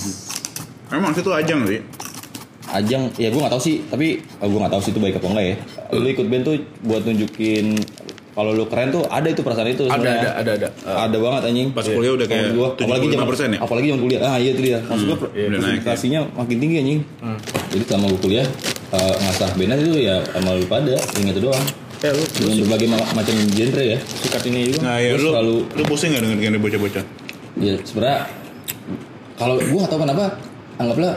[0.90, 1.80] Emang itu ajang sih.
[2.72, 5.26] Ajang ya gue nggak tahu sih tapi uh, gue nggak tahu sih itu baik apa
[5.28, 5.56] enggak ya.
[5.92, 7.76] Lu ikut band tuh buat nunjukin
[8.32, 10.30] kalau lu keren tuh ada itu perasaan itu Ada sebenarnya.
[10.32, 10.68] ada ada ada.
[11.04, 11.68] Ada banget anjing.
[11.70, 13.58] Pas kuliah udah kayak gua, apalagi zaman 75% ya?
[13.60, 14.20] Apalagi zaman kuliah.
[14.24, 14.78] Ah iya itu dia.
[14.80, 15.72] Maksud gua iya, udah naik ya.
[15.76, 17.00] presentasinya makin tinggi anjing.
[17.68, 18.46] Jadi selama gua kuliah
[18.90, 21.66] eh, ngasah band itu ya sama lu pada yang itu doang.
[22.00, 23.98] Ya lu Dengan berbagai ma- macam genre ya.
[24.00, 24.78] sikat ini juga.
[24.80, 27.04] Nah ya lu, selalu- lu pusing gak denger denger bocah-bocah?
[27.60, 28.20] Ya sebenarnya
[29.36, 30.24] kalau gua gak tahu kenapa
[30.78, 31.14] anggaplah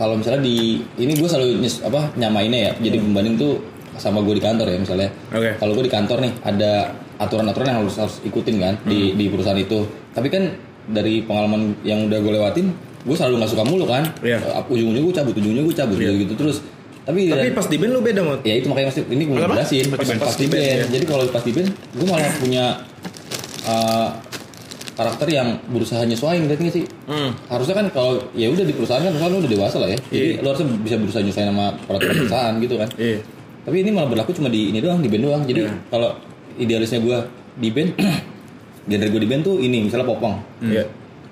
[0.00, 2.72] kalau misalnya di ini gua selalu apa nyamainnya ya.
[2.80, 3.60] Jadi pembanding tuh
[4.00, 5.12] sama gue di kantor ya misalnya.
[5.28, 5.60] Oke.
[5.60, 9.60] Kalau gue di kantor nih ada aturan-aturan yang harus harus ikutin kan di di perusahaan
[9.60, 9.84] itu.
[10.16, 10.56] Tapi kan
[10.88, 12.72] dari pengalaman yang udah gue lewatin,
[13.04, 14.08] gue selalu nggak suka mulu kan.
[14.24, 14.40] Iya.
[14.40, 16.64] Uh, Ujung-ujungnya gue cabut, ujungnya gue cabut gitu terus.
[17.04, 18.40] Tapi, Tapi pas di band lu beda mod.
[18.44, 20.80] ya itu makanya mesti ini gue jelasin pas, Pas- pas, pas di band, band.
[20.80, 20.84] ya.
[20.96, 22.64] Jadi kalau pas di band, gue malah punya
[23.68, 24.08] uh,
[25.00, 26.84] karakter yang berusaha nyesuaiin nggak sih?
[27.08, 27.32] Hmm.
[27.48, 29.98] Harusnya kan kalau ya udah di perusahaan kan perusahaan lu udah dewasa lah ya.
[30.12, 30.42] Jadi Iya.
[30.44, 32.88] lu harusnya bisa berusaha nyesuaiin sama peraturan perusahaan gitu kan.
[33.00, 33.18] Iya.
[33.64, 35.42] Tapi ini malah berlaku cuma di ini doang, di band doang.
[35.48, 35.72] Jadi Iya.
[35.88, 36.10] kalau
[36.60, 37.24] idealisnya gua
[37.56, 37.90] di band
[38.90, 40.36] genre gue di band tuh ini misalnya popang.
[40.60, 40.84] Iya.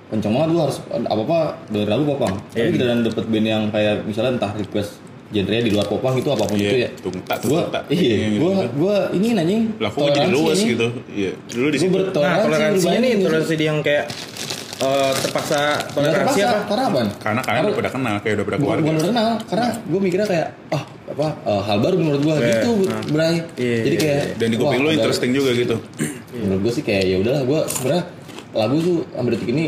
[0.08, 2.34] Kenceng banget gua harus apa-apa dengerin lagu popang.
[2.48, 2.72] Tapi Iya.
[2.72, 4.96] giliran dapet band yang kayak misalnya entah request
[5.30, 6.90] genre di luar popang itu apa pun Iya, itu ya.
[6.98, 7.82] tungtak, Gua tungtak.
[7.88, 8.68] iya, Iya, gua gitu.
[8.78, 9.62] gua ini anjing.
[9.76, 10.86] Lah kok jadi toleransi luas gitu.
[11.10, 11.32] Iya.
[11.46, 11.94] Dulu di Gua situ.
[11.94, 12.48] bertoleransi.
[12.48, 13.16] Nah, nih bayangin.
[13.20, 14.04] toleransi dia yang kayak
[14.78, 15.60] eh, terpaksa
[15.90, 16.60] toleransi terpaksa, apa?
[16.64, 17.00] Karena apa?
[17.18, 18.80] Karena kalian udah pada kenal, kayak udah pada keluarga.
[18.80, 22.46] bukan udah kenal, karena gue mikirnya kayak ah apa eh, hal baru menurut gue Iya.
[22.54, 23.02] gitu, Ah.
[23.04, 23.34] Bray.
[23.58, 25.76] Iya, Jadi iya, kayak Dan di kuping ada- interesting juga gitu.
[26.38, 28.04] Menurut gue sih kayak ya udahlah, gue sebenarnya
[28.48, 28.96] lagu tuh
[29.28, 29.64] detik ini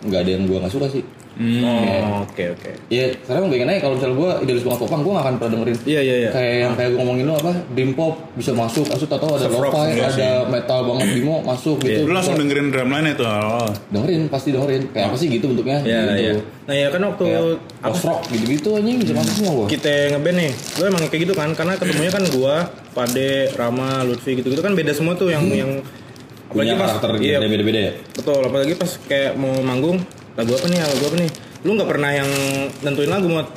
[0.00, 1.02] nggak ada yang gue nggak suka sih.
[1.38, 2.70] Oh, oke oke.
[2.88, 5.76] Ya, sekarang bayangin aja kalau misalnya gue idealis banget popang, gue gak akan pernah dengerin
[5.84, 6.30] Iya iya iya.
[6.34, 9.70] kayak yang kayak gue ngomongin lu apa dream pop bisa masuk, asal tau ada rock,
[9.70, 12.00] lo-fi, iya ada metal banget bimo masuk gitu.
[12.04, 13.70] Lu langsung dengerin drum line itu awal.
[13.88, 16.12] dengerin pasti dengerin kayak apa sih gitu bentuknya Iya gitu.
[16.18, 16.32] iya.
[16.64, 17.24] Nah ya kan waktu
[17.78, 21.34] post rock gitu-gitu anjing bisa masuk semua gue kita ngeband nih, lu emang kayak gitu
[21.34, 21.48] kan?
[21.52, 22.54] Karena ketemunya kan gua,
[22.90, 25.70] Pade, Rama, Lutfi gitu-gitu kan beda semua tuh yang yang
[26.48, 26.56] Hmm.
[26.56, 30.00] punya karakter iya, beda beda ya Betul, apalagi pas kayak mau manggung
[30.38, 31.30] lagu apa nih, lagu apa nih.
[31.60, 32.30] Lu nggak pernah yang
[32.80, 33.48] nentuin lagu mod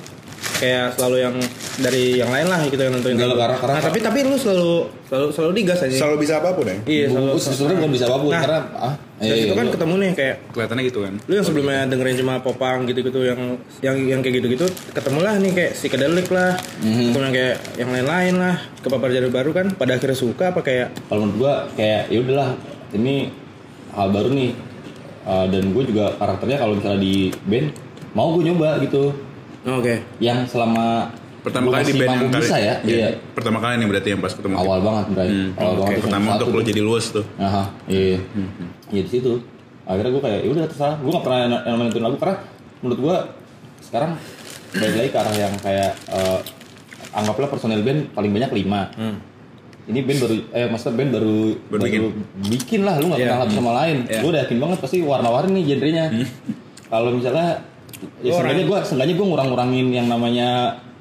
[0.57, 1.35] kayak selalu yang
[1.75, 3.39] dari yang lain lah gitu yang nentuin Enggak lagu.
[3.39, 5.95] karena- karena- nah, tapi tapi lu selalu selalu selalu digas aja.
[5.95, 6.77] Selalu bisa apa pun ya.
[6.83, 7.29] iya, selalu.
[7.31, 10.11] Gue sebenarnya belum bisa apa pun Nah, karena ah Dari situ kan gua- ketemu nih
[10.11, 11.13] kayak Kelihatannya gitu kan.
[11.19, 13.41] lu yang sebelumnya dengerin cuma popang gitu-gitu yang
[13.79, 16.89] yang yang kayak gitu-gitu ketemulah nih kayak psychedelic lah Mhm.
[17.07, 20.89] ketemu yang kayak yang lain-lain lah kepapar jadi baru kan pada akhirnya suka apa kayak
[21.05, 22.49] kalau menurut gua kayak ya udahlah
[22.91, 23.29] ini
[23.91, 24.51] hal baru nih
[25.21, 27.77] Uh, dan gue juga karakternya kalau misalnya di band
[28.11, 29.13] mau gue nyoba gitu
[29.63, 32.41] oke yang selama Pertama kali di band yang kali.
[32.41, 34.53] bisa ya iya Pertama kali nih berarti yang pas ketemu.
[34.55, 37.25] awal banget Bray Hmm, awal banget Oke, tuh pertama untuk lo jadi luas tuh.
[37.35, 38.17] Aha, iya.
[38.87, 39.41] Iya di situ.
[39.81, 40.95] Akhirnya gue kayak, ya udah terserah.
[40.97, 42.35] Gue gak pernah yang nentuin lagu karena
[42.79, 43.15] menurut gue
[43.81, 44.11] sekarang
[44.71, 46.39] balik lagi ke arah yang kayak eh,
[47.11, 48.81] anggaplah personel band paling banyak lima.
[49.91, 52.01] Ini band baru, eh maksudnya band baru Baru bikin.
[52.47, 52.95] bikin lah.
[52.95, 53.27] Lu gak Iya.
[53.27, 53.97] kenal satu sama lain.
[54.05, 54.19] Iya.
[54.19, 56.05] Gue udah yakin banget pasti warna-warni nih genrenya.
[56.87, 57.47] Kalau misalnya,
[58.19, 60.49] ya seenggaknya orang- gue, seenggaknya gue ngurang-ngurangin yang namanya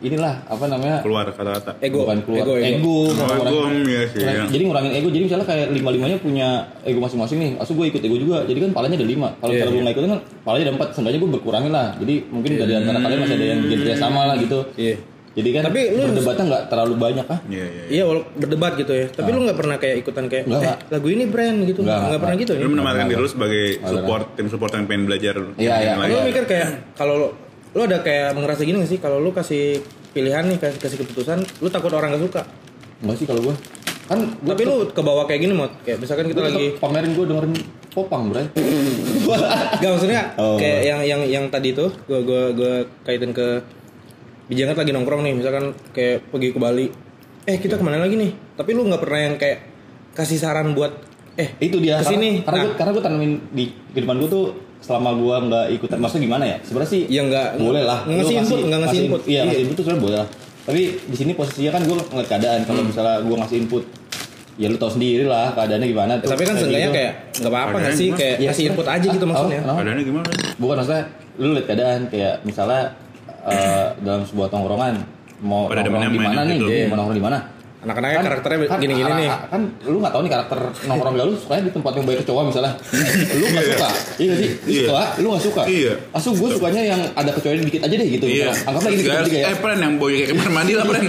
[0.00, 1.76] inilah apa namanya Keluar kata-kata.
[1.79, 2.64] ego bukan keluar ego, ego.
[2.64, 4.44] ego, ngurang- ego, iya sih, Nah, iya.
[4.48, 6.48] jadi ngurangin ego jadi misalnya kayak lima limanya punya
[6.83, 9.61] ego masing-masing nih asu gue ikut ego juga jadi kan palanya ada lima kalau Iya,
[9.61, 12.72] misalnya gue nggak ikutin kan palanya ada empat seenggaknya gue berkurangin lah jadi mungkin dari
[12.74, 14.94] antara kalian masih ada yang genre sama lah gitu Iya.
[15.30, 17.64] Jadi kan Tapi lu- berdebatnya nggak terlalu banyak ah Iya, iya.
[17.64, 17.84] iya.
[17.88, 19.06] Iya, walau berdebat gitu ya.
[19.06, 21.80] Tapi lu nggak pernah kayak ikutan kayak eh, lagu ini brand gitu.
[21.80, 22.60] Nggak, Nggak, pernah gitu ya.
[22.60, 25.34] Lu menempatkan diri lu sebagai support tim support yang pengen belajar.
[25.54, 25.92] Iya, iya.
[25.96, 27.28] Lu mikir kayak kalau lu,
[27.70, 29.78] lu ada kayak ngerasa gini gak sih kalau lu kasih
[30.10, 32.42] pilihan nih kasih, kasih keputusan, lu takut orang gak suka.
[33.00, 33.54] nggak sih kalau gue
[34.04, 37.24] kan gue Tapi lu ke bawah kayak gini mod, kayak misalkan kita lagi pamerin gue
[37.24, 37.54] dengerin
[37.88, 38.42] popang bro
[39.80, 40.56] Gak maksudnya Oh.
[40.56, 43.62] kayak yang yang yang tadi tuh gua gua gua kaitin ke
[44.50, 46.86] Bijangat lagi nongkrong nih misalkan kayak pergi ke Bali.
[47.44, 48.34] Eh kita ke mana lagi nih?
[48.52, 49.58] Tapi lu nggak pernah yang kayak
[50.12, 50.90] kasih saran buat
[51.32, 52.42] eh itu dia ke sini.
[52.42, 54.44] karena karena, Nah, gue karena gue tanamin di kehidupan gue tuh
[54.80, 58.36] selama gue nggak ikutan maksudnya gimana ya sebenarnya sih Ya nggak- boleh lah nggak ngasih
[58.36, 59.20] input, nggak ngasih input.
[59.22, 59.42] iya Iya.
[59.46, 60.28] ngasih input tuh sebenarnya boleh lah
[60.60, 63.84] tapi di sini posisinya kan gue ngeliat keadaan kalau misalnya gue ngasih input
[64.56, 66.96] ya lu tau sendiri lah keadaannya gimana tuh tapi kan seenggaknya gitu.
[66.98, 69.58] kayak nggak apa-apa nggak sih kayak Iya, kasih input aja gitu Ah, maksudnya.
[69.58, 69.76] oh, oh.
[69.78, 70.28] Keadaannya gimana?
[70.58, 71.04] bukan maksudnya
[71.38, 72.82] lu lihat keadaan kayak misalnya
[73.48, 74.94] eh, dalam sebuah tongkrongan
[75.40, 76.68] mau Pada nongkrong di mana nih gitu.
[76.68, 77.38] gitu, mau nongkrong di mana
[77.80, 79.28] Anak-anaknya karakternya gini-gini arah- nih.
[79.48, 82.72] kan lu nggak tahu nih karakter nongkrong lu sukanya di tempat yang baik kecoa misalnya
[83.32, 83.72] lu nggak Iya.
[83.72, 83.88] suka
[84.18, 84.84] iya sih lu Iya.
[84.84, 85.92] suka lu nggak suka Iya.
[86.12, 88.46] asu gue sukanya yang ada kecoa dikit aja deh gitu Iya.
[88.46, 88.68] misalnya.
[88.68, 91.02] anggaplah ini Guys, tiga ya Eh, Pren yang boy kayak kamar mandi lah, Pren.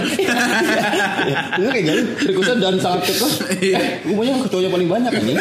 [1.54, 3.30] itu kayak gitu requestan dan sangat kekeh
[3.68, 3.76] Iya.
[3.76, 5.38] eh gue maunya yang kecoanya paling banyak anjing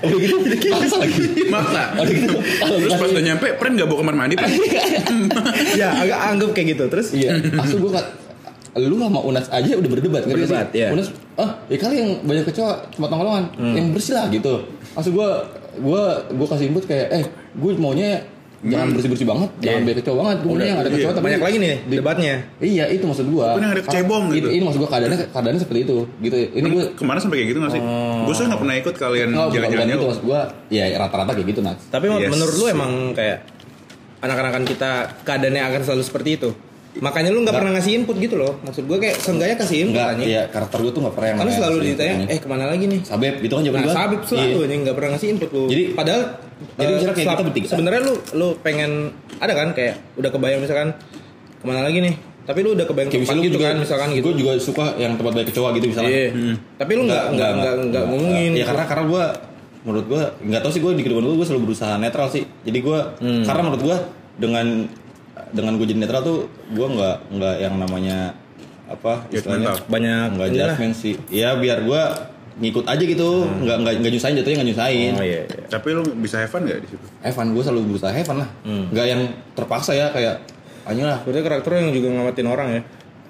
[0.00, 0.36] Udah gitu
[0.68, 1.82] maksa lagi Maksa.
[1.94, 4.50] Udah gitu Terus pas dikasih- udah nyampe, Pren gak bawa kamar mandi, Pren.
[5.72, 6.84] ya agak anggap kayak gitu.
[6.88, 8.06] Terus Iya, asu gue nggak
[8.74, 10.78] lu sama Unas aja udah berdebat ngerti Berdebat, sih?
[10.78, 10.88] iya.
[10.90, 14.54] Unas, ah ya kali yang banyak kecoa tempat nongkrongan yang bersih lah gitu.
[14.92, 15.28] Maksud gue,
[15.78, 18.20] gue gue kasih input kayak, eh gue maunya
[18.58, 19.86] jangan bersih bersih banget, jangan Iya.
[19.86, 20.36] banyak kecoa banget.
[20.38, 20.96] Gue maunya yang ada iya.
[20.98, 22.34] kecoa tapi banyak lagi nih di- debatnya.
[22.58, 23.46] Iya itu maksud gue.
[23.54, 24.46] Yang ada kecebong gitu.
[24.46, 26.36] Ini, ini maksud gue keadaannya keadaannya seperti itu gitu.
[26.52, 27.82] Ini gue Kemarin sampai kayak gitu gak sih?
[28.20, 30.40] Gue soalnya gak pernah ikut kalian nggak bukan, jalan-jalan itu maksud gue.
[30.68, 31.82] Ya rata-rata kayak gitu Nats.
[31.86, 32.28] Tapi Yes.
[32.28, 33.38] menurut lu emang kayak
[34.18, 34.90] anak-anakan kita
[35.22, 36.50] keadaannya akan selalu seperti itu.
[36.98, 37.56] Makanya lu nggak Nggak.
[37.60, 38.52] pernah ngasih input gitu loh.
[38.60, 40.24] Maksud gue kayak seenggaknya kasih input Enggak, aja.
[40.24, 43.00] iya karakter gue tuh nggak pernah yang Karena selalu ditanya, eh ke mana lagi nih?
[43.04, 43.94] Sabep gitu kan jawaban Nah, gue.
[43.94, 44.66] sabit selalu Iya.
[44.66, 45.62] nih nggak pernah ngasih input lu.
[45.68, 46.20] Jadi- padahal
[46.74, 47.66] jadi misalnya kayak kita bertiga.
[47.68, 48.90] Sebenarnya lu lu pengen
[49.36, 50.88] ada kan kayak udah kebayang misalkan
[51.54, 52.14] ke mana lagi nih?
[52.42, 54.24] Tapi lu udah kebayang Kayak tempat misalnya gitu juga, kan misalkan gitu.
[54.24, 56.10] Gue juga suka yang tempat baik kecoa gitu misalnya.
[56.10, 56.28] Iya.
[56.74, 58.50] Tapi lu nggak nggak nggak nggak ngomongin.
[58.54, 59.24] Ya karena karena gue
[59.78, 62.78] menurut gue nggak tahu sih gue di kehidupan gue gue selalu berusaha netral sih jadi
[62.78, 62.98] gue
[63.46, 63.96] karena menurut gue
[64.36, 64.66] dengan
[65.54, 66.38] dengan gue jadi netral tuh
[66.72, 68.36] gue nggak nggak yang namanya
[68.88, 69.92] apa istilahnya Judgmental.
[69.92, 70.68] banyak nggak inilah.
[70.72, 71.14] judgment sih.
[71.28, 72.02] Ya biar gue
[72.58, 73.44] ngikut aja gitu.
[73.44, 75.12] Nggak nggak nggak nyusahin jatuhnya nggak nyusahin.
[75.14, 75.66] Oh iya, iya.
[75.68, 77.06] Tapi lu bisa have fun gak di situ?
[77.20, 78.50] Evan gue selalu berusaha Evan lah.
[78.64, 80.36] Nggak yang terpaksa ya kayak
[80.88, 81.18] hanya lah.
[81.22, 82.82] Berarti karakter yang juga ngamatin orang ya?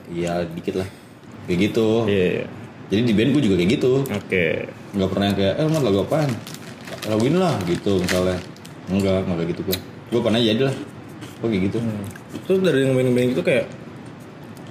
[0.09, 0.88] Iya dikit lah.
[1.50, 1.88] Kayak gitu.
[2.07, 2.46] Iya iya.
[2.88, 3.92] jadi di band gue juga kayak gitu.
[4.07, 4.46] Oke.
[4.94, 6.31] Nggak pernah yang kayak eh lagu apaan?
[7.11, 8.38] Lagu ini lah gitu misalnya.
[8.88, 9.78] Enggak nggak kayak gitu gue
[10.09, 10.76] gue pernah jadi lah
[11.38, 11.79] gue kayak gitu
[12.44, 13.64] terus dari ngeband-ngeband gitu kayak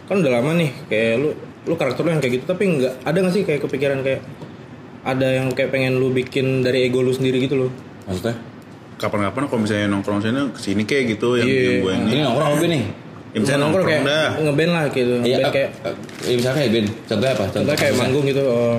[0.05, 1.29] kan udah lama nih kayak lu
[1.63, 4.21] lu karakter lu yang kayak gitu tapi nggak ada nggak sih kayak kepikiran kayak
[5.03, 7.71] ada yang kayak pengen lu bikin dari ego lu sendiri gitu loh
[8.03, 8.35] maksudnya
[8.97, 11.61] Kapan-kapan kalau misalnya nongkrong sana ke sini kayak gitu yang, Iya.
[11.61, 12.09] yang gue ini.
[12.09, 12.83] ini nongkrong apa nih
[13.27, 14.29] Ya, misalnya nongkrong kayak dah.
[14.41, 15.93] ngeband lah gitu Iya, ngeband kayak eh,
[16.25, 18.01] eh, misalnya kayak band contohnya apa contohnya kayak kasusnya.
[18.01, 18.75] manggung gitu oh,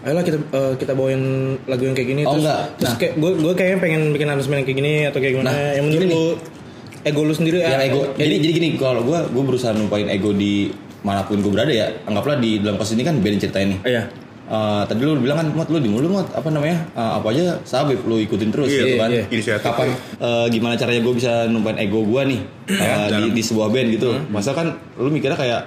[0.00, 1.22] ayolah kita eh, kita bawain
[1.62, 2.60] lagu yang kayak gini Oh, terus, enggak.
[2.72, 2.96] terus Nah.
[2.96, 5.84] kayak gue gue kayaknya pengen bikin aransemen yang kayak gini atau kayak gimana Nah, yang
[5.84, 6.24] menurut lu
[7.02, 8.00] ego lu sendiri yang eh, ego.
[8.14, 11.70] Eh, jadi jadi gini kalau gue gue berusaha numpain ego di mana pun gue berada
[11.70, 13.80] ya anggaplah di dalam kasus ini kan band ceritain nih.
[13.86, 14.02] Iya.
[14.48, 16.80] Eh, tadi lu bilang kan mot lu di mulu mot apa namanya?
[16.92, 19.08] Eh, apa aja sabib lu ikutin terus Iya, gitu kan.
[19.12, 19.24] iya.
[19.28, 19.62] Inisiatif.
[19.62, 19.88] kapan?
[20.18, 22.40] Eh, gimana caranya gue bisa numpain ego gue nih
[22.72, 24.08] eh, di, di sebuah band gitu.
[24.28, 25.62] Masa kan lu mikirnya kayak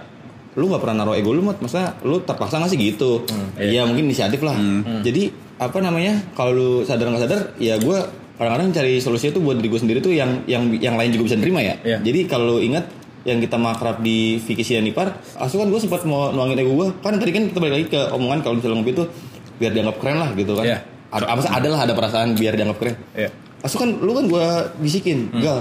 [0.51, 3.23] lu nggak pernah naruh ego lu mot masa lu terpaksa nggak sih gitu
[3.55, 3.87] iya.
[3.87, 4.57] Mungkin inisiatif lah.
[4.99, 6.17] Jadi apa namanya?
[6.33, 7.97] Kalau lu sadar nggak sadar ya gue
[8.41, 11.37] kadang-kadang cari solusinya tuh buat diri gue sendiri tuh yang yang yang lain juga bisa
[11.37, 11.97] nerima ya Iya.
[12.01, 12.89] jadi kalau lu ingat
[13.21, 17.13] yang kita makrab di Vicky Sianipar asu kan gue sempat mau nuangin ego gue kan
[17.15, 19.05] tadi kan kita balik lagi ke omongan kalau misalnya ngopi itu
[19.55, 20.77] biar dianggap keren lah gitu kan Iya.
[21.11, 23.29] ada apa ada lah ada perasaan biar dianggap keren iya
[23.61, 24.45] asu kan lu kan gue
[24.79, 25.37] bisikin Hmm.
[25.39, 25.57] gal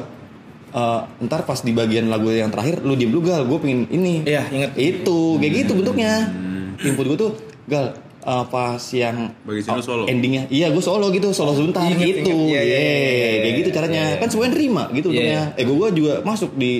[0.73, 4.25] eh, ntar pas di bagian lagu yang terakhir lu diem dulu gal gue pengen ini
[4.25, 4.71] Iya, inget.
[4.73, 6.81] itu kayak gitu bentuknya Hmm.
[6.81, 7.33] input gue tuh
[7.67, 10.03] gal eh, pas yang Bagi sini lu solo.
[10.05, 12.49] endingnya iya gue solo gitu solo sebentar Inget, gitu inget.
[12.51, 14.17] Iya, iya, Yeay, iya, iya, kayak gitu iya, caranya iya.
[14.17, 16.73] kan semuanya nerima gitu bentuknya ego gue juga masuk di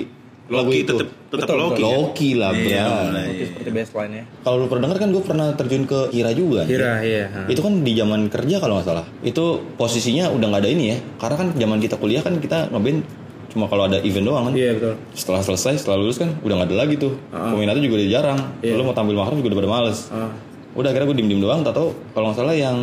[0.47, 1.71] lagu Loki itu tetep tetep Betul, Loki.
[1.71, 1.79] betul.
[1.81, 1.95] ya?
[1.95, 3.23] Loki lah bro Iya, mulai.
[3.25, 6.61] Oke, seperti baseline ya kalau lu pernah denger kan gue pernah terjun ke Hira juga
[6.63, 7.39] Hira iya ha.
[7.47, 9.43] itu kan di zaman kerja kalau nggak salah itu
[9.75, 12.99] posisinya udah nggak ada ini ya karena kan zaman kita kuliah kan kita ngeband
[13.47, 16.67] cuma kalau ada event doang kan iya betul setelah selesai setelah lulus kan udah nggak
[16.67, 18.73] ada lagi tuh peminatnya juga udah jarang Iya.
[18.73, 20.31] lu mau tampil makrab juga udah pada males Ah.
[20.73, 21.89] Udah akhirnya gue diem diem doang tak tahu.
[22.13, 22.77] Kalau nggak salah yang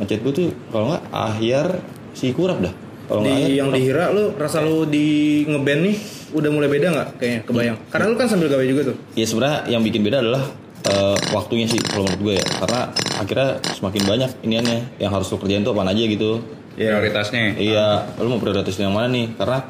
[0.00, 1.66] ngechat gue tuh kalau nggak akhir
[2.12, 2.74] si kurap dah.
[3.04, 5.06] Kalau nggak di akhir yang di Hira lu rasa lu di
[5.44, 5.96] ngeband nih
[6.34, 7.40] udah mulai beda nggak kayaknya?
[7.44, 7.76] Kebayang.
[7.92, 8.96] Karena lu kan sambil gawe juga tuh.
[9.14, 10.42] Ya sebenarnya yang bikin beda adalah
[10.88, 12.46] eh, waktunya sih kalau menurut gue ya.
[12.64, 12.80] Karena
[13.20, 16.40] akhirnya semakin banyak iniannya yang harus lo kerjain tuh apaan aja gitu.
[16.74, 17.54] Prioritasnya.
[17.54, 17.86] Iya,
[18.18, 19.30] lu mau prioritas yang mana nih?
[19.38, 19.62] Karena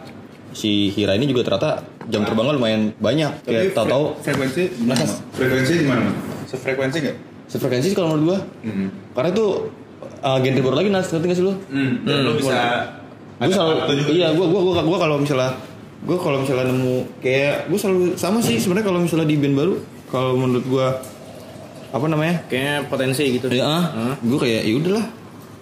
[0.57, 3.45] si Hira ini juga ternyata jam terbangnya lumayan banyak.
[3.45, 6.09] Kayak tahu-tahu frekuensi Masa- frekuensi gimana?
[6.49, 7.17] Sefrekuensi nggak?
[7.55, 8.39] Sefrekuensi sih kalau menurut gua.
[9.15, 9.47] Karena itu
[10.21, 11.55] uh, genre baru lagi nas, ngerti gak sih lu?
[11.71, 12.03] Hmm.
[12.03, 12.59] Dan lu bisa
[13.35, 13.75] Gue selalu
[14.15, 15.55] iya, gua gua gua, gua kalau misalnya
[16.07, 19.75] gua kalau misalnya nemu kayak gua selalu sama sih sebenarnya kalau misalnya di band baru
[20.07, 20.87] kalau menurut gua
[21.91, 22.43] apa namanya?
[22.51, 25.07] kayaknya potensi gitu Ya, ah, gue kayak ya udahlah.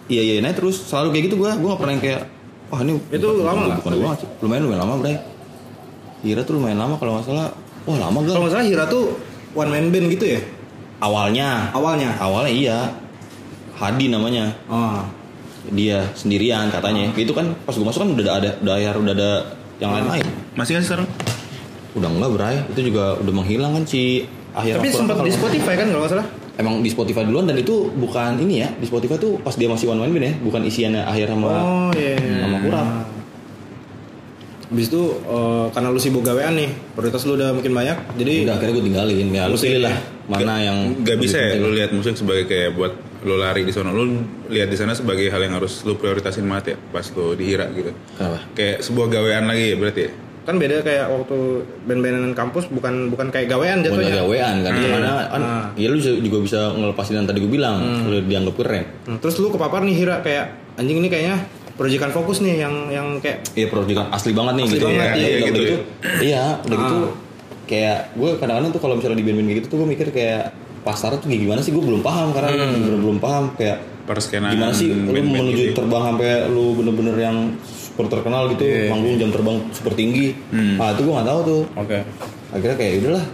[0.09, 1.53] Iya iya naik terus selalu kayak gitu gua.
[1.61, 2.21] Gua gak pernah yang kayak
[2.73, 3.79] wah ini Itu bukan- lama nggak?
[3.85, 4.29] Bukan sih.
[4.41, 5.17] Lumayan lumayan lama, Bray.
[6.25, 7.49] Hira tuh lumayan lama kalau nggak salah.
[7.85, 8.33] Wah, lama gak?
[8.33, 9.05] kalau nggak salah Hira tuh
[9.53, 10.41] one man band gitu ya
[11.03, 11.75] Awalnya.
[11.75, 12.79] awalnya Awalnya iya.
[13.75, 14.55] Hadi namanya.
[14.71, 15.03] oh
[15.75, 17.11] Dia sendirian katanya.
[17.19, 19.31] Itu kan pas gue masuk kan udah ada udah ada udah ada
[19.83, 20.27] yang lain-lain.
[20.55, 21.09] Masih nggak sih sekarang?
[21.99, 22.57] Udah enggak, Bray.
[22.71, 25.33] Itu juga udah menghilang kan si akhir tapi sempat di.
[25.33, 26.29] Spotify kan kalau nggak salah
[26.61, 28.69] Emang di Spotify duluan dan itu bukan ini ya.
[28.77, 31.91] Di Spotify tuh pas dia masih one man band ya, bukan isiannya akhir sama oh
[31.97, 32.45] iya iya.
[32.45, 32.89] sama kurang.
[34.73, 38.55] Habis itu eh, karena lu sibuk gawean nih, prioritas lu udah makin banyak, jadi udah
[38.57, 42.17] akhirnya gue tinggalin ya lu pilih lah mana yang Gak bisa ya lu lihat musik
[42.17, 43.93] sebagai kayak buat lu lari di sana.
[43.93, 44.09] Lu
[44.49, 47.93] lihat di sana sebagai hal yang harus lu prioritasin banget ya pas lu dihira gitu.
[48.13, 50.13] kenapa Kayak sebuah gawean lagi ya berarti ya.
[50.43, 51.39] kan beda kayak waktu
[51.87, 54.15] band-bandan kampus bukan bukan kayak gawean Bukan jatuhnya.
[54.19, 54.91] gawean kan Hmm.
[54.91, 55.65] karena kan Ah.
[55.77, 59.49] ya lu juga bisa ngelepasin yang tadi gue bilang udah dianggap keren Hmm, Terus lu
[59.49, 61.47] kepapar nih Hira kayak anjing ini kayaknya
[61.83, 65.13] proyekan fokus nih yang yang kayak iya produk asli banget nih Asli gitu banget, ya.
[65.13, 65.67] iya, udah, gitu ya.
[65.67, 65.77] gitu
[66.23, 67.11] iya udah gitu Ah.
[67.65, 70.43] kayak gue kadang-kadang tuh kalau misalnya di band-band kayak gitu tuh gue mikir kayak
[70.83, 74.91] pasar tuh gimana sih gue belum paham karena bener belum paham kayak Perskenaan gimana sih
[74.91, 75.77] lu menuju gitu.
[75.77, 80.35] terbang sampai lu bener-bener yang super terkenal gitu manggung jam terbang super tinggi
[80.77, 81.99] ah itu gue nggak tahu tuh oke.
[82.51, 83.27] akhirnya kayak udahlah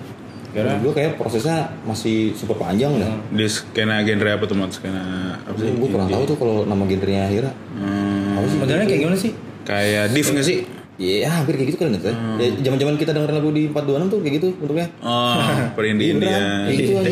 [0.49, 0.81] Akhirnya?
[0.81, 4.73] gue kayak prosesnya masih super panjang dah Di skena genre apa tuh Mat?
[4.73, 5.05] Skena
[5.39, 5.71] apa sih?
[5.71, 9.33] gue kurang tahu tuh kalau nama genrenya akhirnya Hmm, apa sih Modelnya kayak gimana sih?
[9.65, 10.59] kayak div nggak sih?
[10.99, 12.11] Iya, hampir kayak gitu kan ya.
[12.37, 14.89] Ya, zaman-zaman kita dengerin lagu di 426 tuh kayak gitu bentuknya.
[14.99, 15.39] Oh,
[15.77, 16.39] perindian Iya, dia.
[16.65, 17.11] kayak gitu aja.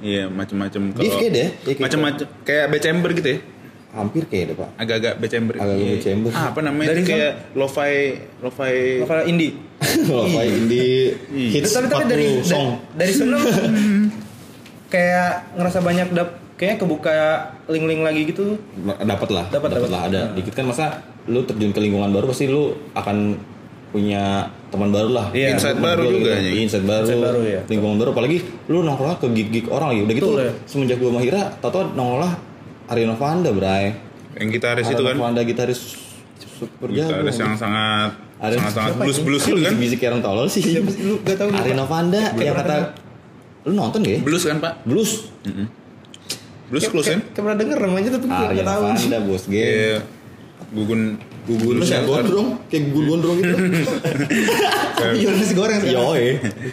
[0.00, 0.82] Iya, macam-macam.
[0.92, 3.38] Div kayak deh, ya kayak macam-macam kayak Becember gitu ya.
[3.90, 5.54] hampir kayak deh pak agak-agak becember.
[5.56, 5.94] Agak-agak Iya.
[5.96, 6.30] becember.
[6.30, 7.94] Ah, apa namanya Dari itu kayak lo-fi
[8.38, 9.52] lo-fi Apa indie?
[9.80, 10.84] Kalau apa ini
[11.50, 13.38] hits tapi tapi dari 40 song da- dari sana
[14.92, 16.30] kayak ngerasa banyak dap
[16.60, 17.16] kayak kebuka
[17.66, 18.60] link-link lagi gitu.
[19.00, 22.68] dapat lah Dapat, lah ada dikit kan masa lu terjun ke lingkungan baru pasti lu
[22.92, 23.40] akan
[23.88, 26.46] punya teman baru lah Iya, insight Teman baru juga, gitu.
[26.46, 26.52] ya.
[26.62, 27.60] insight baru, Insight baru, ya.
[27.66, 30.52] lingkungan baru apalagi lu nongkrong ke gig-gig orang lagi udah gitu Betul, ya.
[30.62, 32.32] semenjak gua mahira tau-tau nongol lah
[32.86, 33.96] Arino Vanda bray
[34.36, 35.10] yang gitaris itu kan.
[35.10, 35.80] Arino Vanda gitaris
[36.38, 39.72] super jago Gitaris yang sangat Ada- sangat sangat blues blues itu kan.
[39.74, 40.62] Bisik orang tolol sih
[41.00, 42.76] Lu gak tahu Arino Vanda yang kata
[43.62, 44.20] lu nonton gak ya?
[44.20, 44.72] Blues kan pak?
[44.84, 45.26] Blues
[46.70, 47.20] Blues close kan?
[47.20, 48.82] Kayak pernah denger namanya tapi gue Arino gak tahu.
[48.86, 49.98] Vanda bos game Kayak
[50.70, 51.00] gugun
[51.44, 53.54] gugun Lu kayak gondrong, kayak gugun gondrong gitu.
[55.18, 55.98] Jual nasi goreng sekarang.
[56.06, 56.26] Yoi.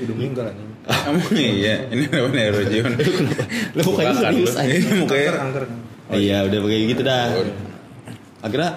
[0.06, 0.70] Udah meninggal anjing.
[1.34, 2.94] Iya, ini namanya erosion.
[3.74, 4.60] Lu mukanya serius lu.
[4.60, 4.72] aja.
[4.72, 5.64] Ini mukanya Kanker, kanker.
[6.14, 7.26] Iya, udah kayak gitu dah.
[8.40, 8.70] Akhirnya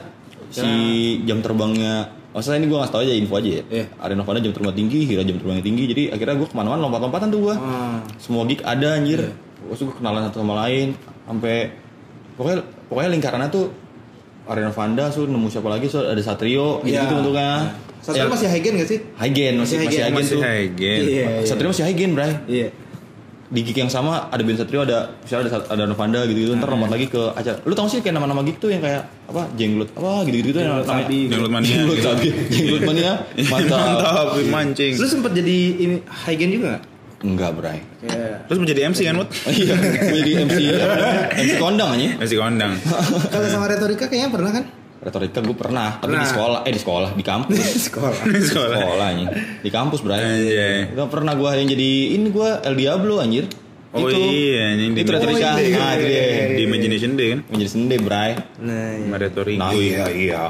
[0.50, 0.70] si
[1.22, 1.94] jam terbangnya
[2.30, 3.84] Maksudnya ini gue ngasih tau aja info aja ya Iya.
[3.98, 7.26] Arena Vanda jam terbang tinggi, Hira jam terbang tinggi Jadi akhirnya gue ke mana-mana lompat-lompatan
[7.26, 7.98] tuh gue Hmm.
[8.22, 11.70] Semua gig ada anjir Terus gue kenalan satu sama lain Sampai
[12.34, 13.66] Pokoknya pokoknya lingkarannya tuh
[14.48, 17.04] Arena Vanda, so nemu siapa lagi, so ada Satrio gitu, Iya.
[17.04, 17.70] -gitu bentuknya
[18.00, 18.98] Satu Ya, masih gain gak sih?
[19.30, 20.42] Gain, masih, Masih high masih masih tuh
[20.74, 21.00] gain.
[21.04, 21.26] Iya.
[21.44, 22.68] Satrio masih gain, Bray Iya.
[23.50, 26.70] di gig yang sama ada band Satrio ada misalnya ada ada Novanda gitu gitu ntar
[26.70, 29.42] lompat lagi ke acara lu tau gak sih kayak nama-nama gig tuh yang kayak apa
[29.58, 31.18] jenglot apa gitu gitu gitu yang Jenglot namanya sapi.
[31.26, 31.66] Jenglot mania.
[31.66, 33.12] jenglot sapi jenglot mania
[33.50, 34.92] mantap Mantap, mancing.
[34.94, 36.82] Lu sempet jadi ini high gain juga gak?
[37.20, 39.28] Enggak bray Kayak Terus menjadi MC kan, Mut?
[39.54, 40.58] iya gue jadi MC
[41.36, 42.72] MC kondang aja MC kondang.
[43.28, 44.64] kalau sama retorika kayaknya pernah kan?
[45.00, 46.20] retorika gue pernah tapi Pernah.
[46.20, 47.56] di sekolah eh di sekolah di kampus
[47.88, 48.20] Sekolah.
[48.22, 48.76] Di sekolah.
[48.78, 49.28] sekolah anjing
[49.58, 50.92] di kampus bray Anjay.
[50.92, 53.44] Gak pernah gue yang jadi ini gue El Diablo anjir
[53.90, 56.62] Oh itu iya, ini di itu retorika Oh, iya, nah itu iya, dia iya, di
[56.62, 57.40] Imagination Day kan?
[57.48, 58.30] menjadi sende bray
[58.60, 59.16] Nah, iya.
[59.18, 59.58] Retorika.
[59.58, 60.42] nah iya iya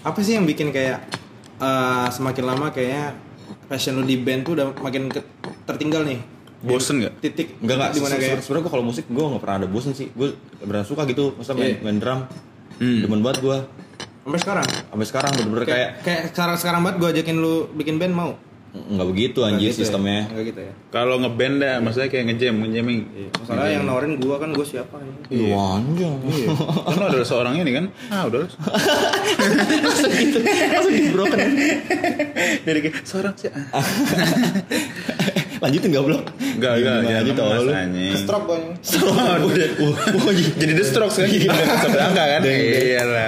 [0.00, 0.98] apa sih yang bikin kayak
[1.56, 3.14] eh, semakin lama kayaknya
[3.68, 5.24] passion lu di band tuh udah makin ke-
[5.64, 6.18] tertinggal nih.
[6.58, 7.12] Bosen nggak?
[7.20, 9.56] titik Enggak enggak di mana se- kayak se- sebenarnya gue kalau musik gue nggak pernah
[9.56, 10.08] ada bosen sih.
[10.10, 10.28] Gue
[10.58, 11.32] beneran suka gitu.
[11.32, 11.78] Masa main, Iya.
[11.80, 12.20] main drum.
[12.76, 12.98] Hmm.
[13.00, 13.58] demen banget gue
[14.20, 14.66] sampai sekarang?
[14.66, 18.30] Sampai sekarang bener-bener kayak kayak kayak sekarang sekarang banget gue ajakin lu bikin band mau
[18.68, 19.80] nggak begitu anjir gitu ya?
[19.80, 23.00] sistemnya nggak gitu ya Kalau ngeband dah, maksudnya kayak ngejam, ngejamming.
[23.34, 25.56] masalah yang nawarin gue kan gue siapa ini Iya.
[25.74, 26.14] anjing
[26.84, 27.84] Kan ada seorang ini kan?
[28.08, 28.44] Ah udah.
[30.68, 31.38] langsung di broken
[32.62, 33.48] Dari kayak seorang sih.
[35.58, 36.22] Lanjutin gak belum
[36.54, 37.72] Enggak, enggak, jangan aja tau lu
[38.14, 39.50] stroke gue ini Waduh.
[40.54, 41.28] Jadi The Strokes kan?
[41.28, 42.40] Udah sampai angka kan?
[42.44, 43.26] Iya lah.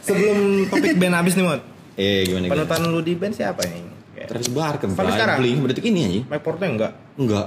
[0.00, 0.38] sebelum
[0.70, 1.60] topik band habis nih mod
[1.96, 3.82] eh gimana gimana panutan lu di band siapa nih
[4.14, 5.36] Kayak- Travis Barker Sampai sekarang?
[5.38, 7.46] beli berarti ini anjing Mike Portnoy enggak enggak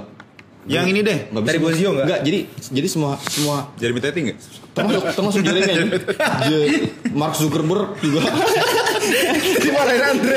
[0.62, 1.18] Yang ini deh.
[1.26, 2.04] Nggak Dari Bozio nggak?
[2.04, 4.38] Enggak, jadi jadi semua semua Jeremy Teti nggak?
[4.70, 5.98] termasuk termasuk Jeremy.
[6.44, 6.68] Je-
[7.10, 8.22] Mark Zuckerberg juga
[9.58, 10.36] dimarahin Andre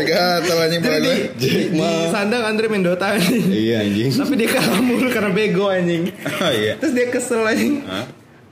[0.00, 4.48] Gatal anjing jadi di, di, di sandang Andre main Dota anjing iya anjing tapi dia
[4.50, 6.74] kalah mulu karena bego anjing Oh iya.
[6.76, 8.06] terus dia kesel anjing Hah?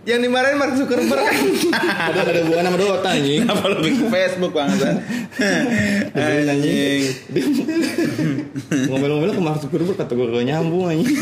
[0.09, 4.53] Yang dimarahin Mark Zuckerberg anjing ada ada hubungan sama Dota anjing Kenapa lu bikin Facebook
[4.53, 4.88] bangsa?
[6.16, 7.01] Anjing.
[8.88, 11.12] ngomel-ngomel ke Mark Zuckerberg kata gue gak nyambung anjing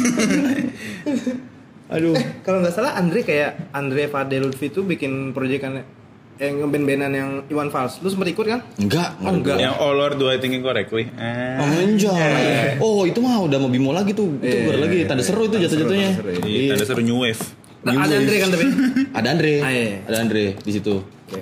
[1.86, 5.82] aduh kalau nggak salah Andre kayak Andre Fadel Lutfi tuh bikin proyekan
[6.36, 9.56] yang ngeband-bandan yang Iwan Fals lu sempet ikut kan enggak Oh, enggak.
[9.56, 11.08] Yang all or do I thinking correctly?
[11.16, 11.64] Ah.
[11.64, 12.76] Anjay.
[12.76, 14.36] Oh, itu mah udah mau Bimo lagi tuh.
[14.36, 16.10] Itu baru lagi tanda seru itu Tanda seru, jatuh-jatuhnya.
[16.12, 16.72] tanda seru, iya.
[16.76, 17.40] Ada seru new wave.
[17.78, 18.64] Nah, ada Andre kan tapi
[19.18, 19.52] Ada Andre.
[19.58, 19.86] Ah, iya.
[20.04, 20.94] Ada Andre di situ.
[20.98, 21.40] Oke.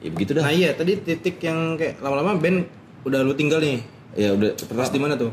[0.00, 0.42] Ya begitu dah.
[0.42, 2.64] nah iya tadi titik yang kayak lama-lama band
[3.02, 5.28] udah lu tinggal nih Ya udah pas di mana tuh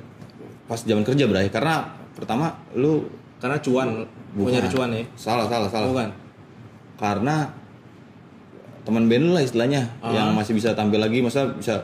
[0.66, 1.48] pas zaman kerja, Bray.
[1.48, 3.08] Karena pertama lu
[3.38, 5.88] karena cuan mau nyari cuan ya Salah, salah, salah.
[5.88, 6.10] bukan
[6.96, 7.48] Karena
[8.84, 10.12] teman band lu lah istilahnya Ah.
[10.14, 11.84] yang masih bisa tampil lagi, masa bisa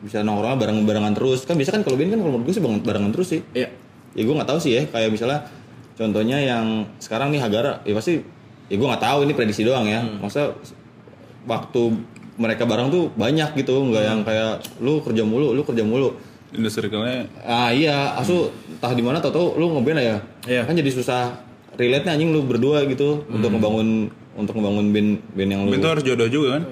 [0.00, 1.42] bisa nongkrong bareng-barengan terus.
[1.42, 3.40] Kan biasa kan kalau band kan kalau menurut gue sih bareng- barengan terus sih.
[3.52, 3.68] iya
[4.10, 5.38] ya gue nggak tahu sih ya kayak misalnya
[6.00, 8.24] contohnya yang sekarang nih Hagara ya pasti
[8.66, 10.56] ya gue nggak tahu ini prediksi doang ya masa
[11.44, 11.80] waktu
[12.36, 16.16] mereka bareng tuh banyak gitu nggak yang kayak lu kerja mulu lu kerja mulu
[16.50, 20.16] In the circle-nya ah iya asu entah di mana tau tau lu ngeband ya
[20.48, 20.62] Iya.
[20.64, 21.36] kan jadi susah
[21.76, 25.86] relate nya anjing lu berdua gitu untuk ngebangun untuk ngebangun band band yang lu itu
[25.86, 26.62] harus jodoh juga kan?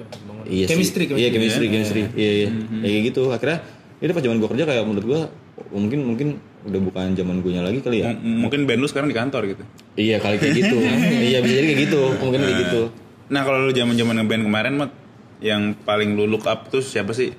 [0.49, 0.73] Iya sih.
[0.73, 1.21] Chemistry, chemistry.
[1.21, 1.71] Iya chemistry, Iya.
[1.71, 2.01] chemistry.
[2.17, 2.49] Iya iya.
[2.81, 3.23] Ya, kayak gitu.
[3.29, 3.57] Akhirnya
[4.01, 5.21] itu pas zaman gue kerja kayak menurut gue
[5.69, 6.27] mungkin mungkin
[6.61, 8.11] udah bukan zaman gue nya lagi kali ya.
[8.11, 9.63] M- mungkin band lu sekarang di kantor gitu.
[9.93, 10.75] Iya kali kayak gitu.
[11.29, 12.01] iya bisa jadi kayak gitu.
[12.19, 12.81] Mungkin kayak gitu.
[13.29, 14.91] Nah kalau lu zaman zaman ngeband kemarin mat
[15.39, 17.31] yang paling lu look up tuh siapa sih?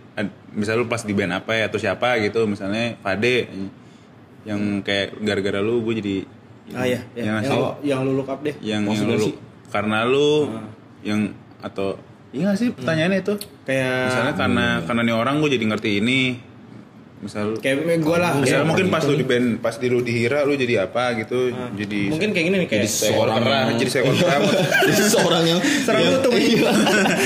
[0.50, 3.46] Misalnya lu pas di band apa ya atau siapa gitu misalnya Fade
[4.42, 6.16] yang kayak gara-gara lu gue jadi
[6.70, 8.54] Ah iya, Yang yang, ngasih- yang, yang lu look up deh.
[8.62, 9.34] yang, yang lu sih?
[9.68, 10.46] karena lu
[11.02, 11.98] yang atau
[12.30, 16.18] iya gak sih pertanyaannya itu Kayak misalnya karena karena nih orang gue jadi ngerti ini
[17.20, 18.32] misal kayak gue lah.
[18.38, 21.52] ya kayak- mungkin pas lu di band pas di lu dihira lu jadi apa gitu
[21.74, 24.34] jadi mungkin kayak gini nih kayak seekor kera jadi seekor kera
[24.88, 26.32] Jadi seorang yang Serang yang- tutup.
[26.32, 26.70] Iya.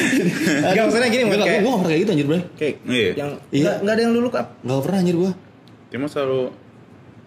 [0.67, 3.11] Enggak maksudnya gini kayak gue gak pernah kayak gitu anjir bro kayak Iya.
[3.15, 3.63] yang Iya.
[3.63, 4.47] enggak enggak ada yang lu look up.
[4.59, 5.33] Gak pernah anjir gue
[5.89, 6.43] cuma selalu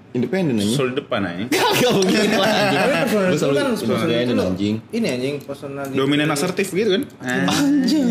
[0.10, 4.34] Independen anjing selalu di depan aja Gak begitu lah anjing Gue selalu kan personal itu
[4.34, 7.04] lu- anjing Ini anjing personal dominan asertif gitu kan
[7.48, 8.04] Anjing.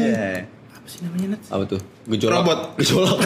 [0.86, 0.88] Iya.
[0.88, 1.40] Apa sih namanya Nat?
[1.50, 1.80] Apa tuh?
[2.06, 2.58] Gejolak Robot.
[2.78, 3.18] Gejolak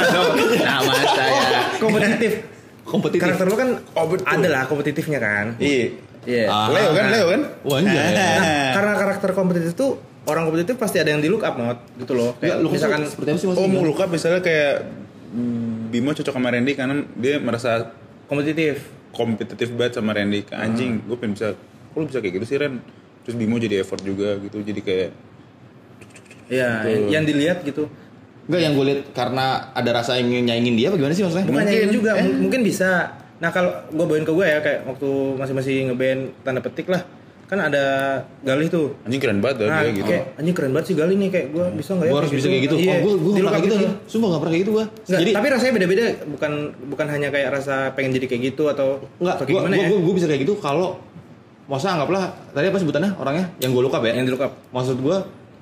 [0.68, 1.40] nama saya
[1.78, 2.32] Kompetitif.
[2.84, 4.24] Kompetitif Karakter lu kan Oh, betul.
[4.24, 5.46] ada lah kompetitifnya kan.
[5.58, 6.44] iya Iya.
[6.46, 6.68] Ah.
[6.68, 11.08] Leo kan Leo kan Wah anjir Nah, karena karakter kompetitif tuh orang kompetitif pasti ada
[11.08, 12.36] yang di look up mod gitu loh.
[12.36, 13.72] Kayak Lu misalkan seperti apa sih oh maksudnya?
[13.72, 14.74] mau luka misalnya kayak
[15.88, 17.92] Bimo cocok sama Randy karena dia merasa
[18.26, 18.84] kompetitif.
[19.08, 21.48] kompetitif banget sama Randy Kayak, anjing gue pengen bisa
[21.88, 22.76] kok lu bisa kayak gitu sih Ren
[23.20, 25.08] terus Bimo jadi effort juga gitu jadi kayak
[26.48, 27.08] Iya, Betul.
[27.08, 27.84] yang dilihat gitu.
[28.44, 31.44] Enggak yang gue lihat karena ada rasa ingin nyaingin dia apa gimana sih maksudnya?
[31.44, 31.88] Bukan Mungkin.
[31.92, 32.24] juga, Eh.
[32.34, 32.90] mungkin bisa.
[33.36, 37.04] Nah kalau gue bawain ke gue ya kayak waktu masih masih ngeband tanda petik lah,
[37.44, 37.84] kan ada
[38.42, 38.96] Galih tuh.
[39.04, 41.64] anjing keren banget Nah, dia gitu kayak anjing keren banget sih Galih nih kayak gue
[41.76, 42.10] bisa nggak ya?
[42.10, 42.76] Gue harus bisa kayak gitu.
[42.78, 43.88] Iya, Oh, gue gue di gak look pernah gitu gitu.
[44.08, 44.84] Sumpah gak pernah kayak gitu gue.
[44.88, 46.52] Nggak, Jadi tapi rasanya beda-beda, bukan
[46.88, 49.86] bukan hanya kayak rasa pengen jadi kayak gitu atau Enggak, atau gue gimana ya?
[49.92, 50.88] gue bisa kayak gitu kalau
[51.64, 54.12] masa anggaplah tadi apa sebutannya orangnya yang gue look up ya.
[54.14, 54.52] Yang di look up.
[54.72, 55.16] Maksud gue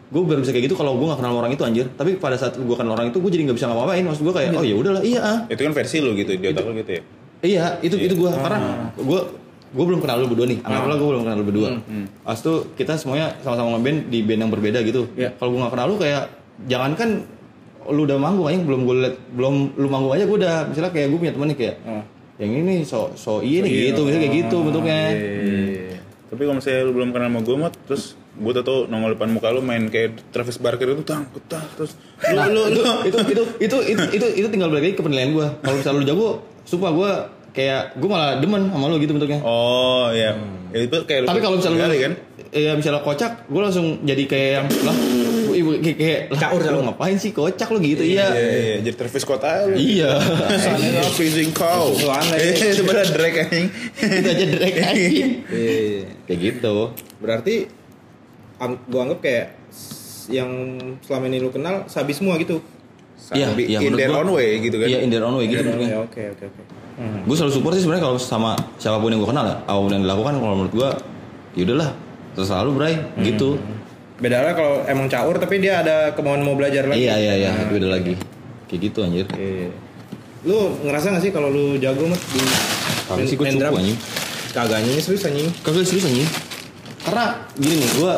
[0.06, 1.86] gue baru bisa kayak gitu kalau gue gak kenal orang itu anjir.
[1.90, 4.04] Tapi pada saat gue kenal orang itu gue jadi gak bisa ngapa-ngapain.
[4.06, 5.38] Maksud gue kayak oh ya udahlah iya ah.
[5.46, 7.02] itu kan versi lu gitu di otak lu gitu ya
[7.36, 8.40] Iya, itu itu gue Ah.
[8.40, 8.58] karena
[8.96, 9.20] gue
[9.66, 10.58] gue belum kenal lu berdua nih.
[10.62, 11.68] Anggaplah gue belum kenal lu berdua.
[11.76, 12.06] Hmm.
[12.22, 15.10] Pas itu kita semuanya sama-sama ngeband di band yang berbeda gitu.
[15.12, 15.36] Iya.
[15.36, 16.22] Kalau gue gak kenal lu kayak
[16.64, 17.10] jangankan
[17.86, 21.06] lu udah manggung aja belum gue liat belum lu manggung aja gue udah misalnya kayak
[21.06, 22.02] gue punya temen nih kayak Oh.
[22.36, 23.82] yang ini so so iya nih iya.
[23.94, 24.98] gitu misalnya kayak gitu bentuknya.
[25.14, 25.98] Iya.
[26.26, 28.04] tapi kalau misalnya lu belum kenal sama gue mot terus
[28.36, 31.96] gue tau tau nongol depan muka lu main kayak Travis Barker itu tang ketah terus
[32.20, 35.02] lu Nah, lu itu, lu itu, itu, itu, itu, itu, itu tinggal balik lagi ke
[35.02, 35.46] penilaian gue.
[35.60, 36.28] Kalau misalnya lu jago,
[36.64, 37.10] sumpah gue
[37.50, 39.40] kayak gue malah demen sama lu gitu bentuknya.
[39.40, 40.36] oh iya
[40.68, 42.12] Ya, itu kayak lu Tapi kalau misalnya lu, kan
[42.52, 44.96] ya misalnya kocak, gue langsung jadi kayak yang lah,
[45.56, 48.04] ibu kayak, kayak lah, Caur, lu ngapain sih kocak lu gitu?
[48.04, 50.20] iya Iya, iya jadi Travis Scott aja lu iya.
[50.52, 51.96] Sana freezing cow
[52.36, 53.66] eh itu pada Drake anjing
[53.96, 55.28] itu aja direct anjing.
[55.48, 56.00] Iya.
[56.28, 56.76] Kayak gitu.
[57.24, 57.54] Berarti
[58.58, 59.46] an- gua anggap kayak
[60.26, 60.50] yang
[61.00, 62.58] selama ini lu kenal sabi semua gitu.
[63.28, 65.58] Iya, iya, in their gua- own way gitu kan Iya, in their own way gitu
[65.58, 65.88] Ya, bentuknya.
[65.88, 66.62] ya, Oke oke oke.
[66.96, 67.20] Hmm.
[67.24, 69.90] Gue selalu support sih sebenarnya kalau sama siapa pun yang gue kenal ya, apa pun
[69.90, 70.90] yang dilakukan kalau menurut gue,
[71.52, 71.90] ya udahlah,
[72.32, 73.60] terserah lu bray, gitu.
[74.16, 77.04] Beda lah kalau emang caur tapi dia ada kemauan mau belajar lagi.
[77.04, 78.14] Iya iya iya, itu beda lagi.
[78.64, 79.26] Kayak gitu anjir.
[79.30, 79.68] Iya.
[80.46, 82.40] Lu ngerasa gak sih kalau lu jago mat di
[83.06, 83.98] Kagak sih gue cukup anjing.
[84.50, 85.48] Kagak anjing serius anjing.
[85.60, 86.28] Kagak serius anjing.
[87.02, 88.12] Karena gini nih, gue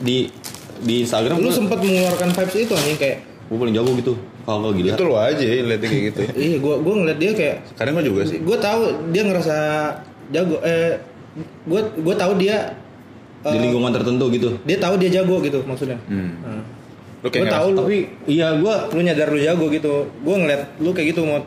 [0.00, 0.32] di
[0.80, 3.18] di Instagram Lu gue sempat mengeluarkan vibes itu anjing kayak
[3.50, 4.14] gue paling jago gitu.
[4.40, 4.96] Kalau gila.
[4.96, 8.22] itu lo aja lihat kayak gitu iya gua gua ngeliat dia kayak kadang gue juga
[8.26, 8.80] sih gue tahu
[9.12, 9.56] dia ngerasa
[10.32, 10.98] jago eh
[11.68, 12.74] gue gue tahu dia
[13.40, 14.48] Di eh, lingkungan tertentu gitu.
[14.68, 16.30] dia tahu dia jago gitu maksudnya hmm.
[16.44, 16.64] Nah.
[17.20, 20.62] lu gue kayak tahu lu Tapi iya gue lu nyadar lu jago gitu gue ngeliat
[20.80, 21.40] lu kayak gitu mau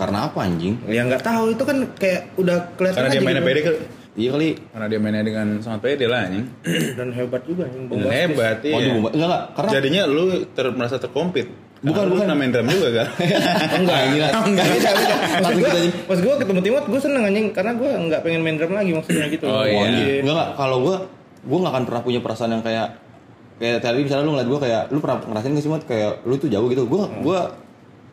[0.00, 0.80] karena apa anjing?
[0.88, 3.52] ya nggak tahu itu kan kayak udah kelihatan karena dia mainnya gitu.
[3.52, 3.72] pede ke
[4.20, 4.48] Iya kali.
[4.68, 6.44] karena dia mainnya dengan sangat pede lah anjing
[6.98, 8.20] dan hebat juga anjing Dan bombastis.
[8.20, 11.48] hebat iya Waduh, enggak enggak karena jadinya lu ter, merasa terkompet
[11.80, 12.20] Bukan, bukan.
[12.20, 13.08] pernah main drum juga kan
[13.80, 14.28] enggak gila.
[14.44, 14.88] enggak bisa
[15.50, 15.92] bisa anjing.
[16.04, 19.26] pas gue ketemu Timot gue seneng anjing karena gue nggak pengen main drum lagi maksudnya
[19.26, 20.20] gitu Oh, iya.
[20.20, 20.96] Enggak enggak kalau gue
[21.40, 22.88] gue nggak akan pernah punya perasaan yang kayak
[23.56, 26.36] kayak tadi misalnya lu ngeliat gue kayak lu pernah ngerasain gak sih Mat kayak lu
[26.36, 27.38] tuh jago gitu gue gue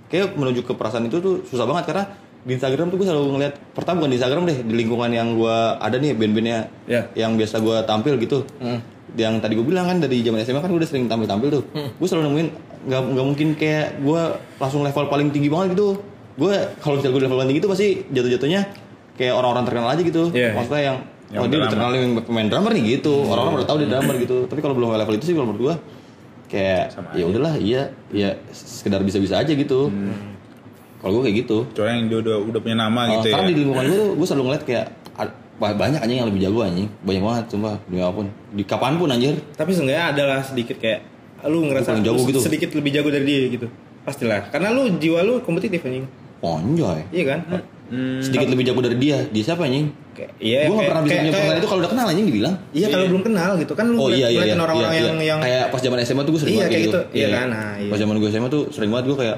[0.08, 2.04] kayak menuju ke perasaan itu tuh susah banget karena
[2.48, 5.56] di Instagram tuh gue selalu ngeliat pertama bukan di Instagram deh di lingkungan yang gue
[5.78, 7.12] ada nih band-bandnya Ya.
[7.14, 8.48] yang biasa gue tampil gitu.
[8.58, 8.80] Hmm.
[9.16, 11.64] yang tadi gue bilang kan dari zaman SMA kan gue udah sering tampil-tampil tuh.
[11.74, 12.48] Gue selalu nemuin
[12.86, 14.22] nggak nggak mungkin kayak gue
[14.56, 16.00] langsung level paling tinggi banget gitu.
[16.36, 18.62] Gue kalau misalnya gue level paling tinggi itu pasti jatuh-jatuhnya
[19.18, 20.24] kayak orang-orang terkenal aja gitu.
[20.32, 20.54] Iya.
[20.54, 23.14] maksudnya yang Yang oh dia udah terkenal yang pemain drummer nih gitu.
[23.26, 24.38] Orang-orang udah tahu dia drummer gitu.
[24.46, 25.76] Tapi kalau belum level itu sih kalau menurut gue
[26.48, 29.92] kayak ya udahlah iya ya sekedar bisa-bisa aja gitu
[30.98, 31.58] kalau gue kayak gitu.
[31.72, 33.34] Cuma yang dia udah udah punya nama Oh, gitu ya.
[33.36, 34.86] karena di lingkungan gue tuh gue selalu ngeliat kayak
[35.58, 36.88] banyak anjing yang lebih jago anjing.
[37.02, 39.34] Banyak banget sumpah demi apa pun di kapan pun anjir.
[39.54, 41.00] Tapi seenggaknya adalah sedikit kayak
[41.46, 42.40] lu ngerasa jago lu gitu.
[42.42, 43.68] sedikit lebih jago dari dia gitu.
[44.04, 44.48] Pastilah.
[44.48, 46.06] Karena lu jiwa lu kompetitif anjing.
[46.38, 47.40] Ponjoy iya kan?
[47.88, 48.20] Hmm.
[48.20, 49.18] sedikit lebih jago dari dia.
[49.26, 49.90] Dia siapa anjing?
[50.14, 52.56] Kayak iya gue gak pernah bisa kayak- punya kayak- itu kalau udah kenal anjing dibilang.
[52.70, 53.12] Iya kalau Iya.
[53.14, 53.74] belum kenal gitu.
[53.74, 55.26] Kan lu oh iya iya iya, orang-orang iya, yang iya.
[55.26, 57.18] yang kayak pas zaman SMA tuh gue sering Iya, banget kayak gitu, gitu.
[57.18, 57.90] Iya kan, nah, iya.
[57.90, 59.38] pas zaman gue SMA tuh sering banget gue kayak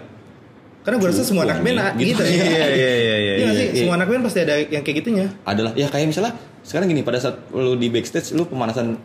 [0.80, 2.24] Karena gue rasa semua anak band ah, gitu, Gitu.
[2.24, 2.34] ya.
[2.34, 3.34] Iya iya iya iya.
[3.36, 3.68] Iya sih?
[3.70, 3.80] iya.
[3.84, 5.26] Semua anak band pasti ada yang kayak gitunya.
[5.44, 8.96] adalah ya kayak misalnya sekarang gini pada saat lu di backstage lu pemanasan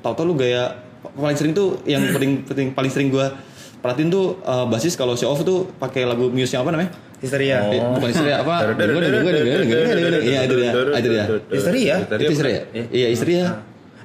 [0.00, 0.72] tau-tau lu gaya
[1.14, 3.30] paling sering tuh yang paling paling paling sering gua
[3.78, 6.90] perhatiin tuh uh, basis kalau show off tuh pakai lagu Muse yang apa namanya?
[7.18, 7.66] Histeria.
[7.68, 8.54] Eh, bukan Histeria apa?
[8.74, 10.70] Iya itu dia.
[10.74, 11.24] Itu dia.
[11.50, 11.94] Histeria?
[12.02, 12.60] Itu Histeria.
[12.90, 13.44] Iya Histeria.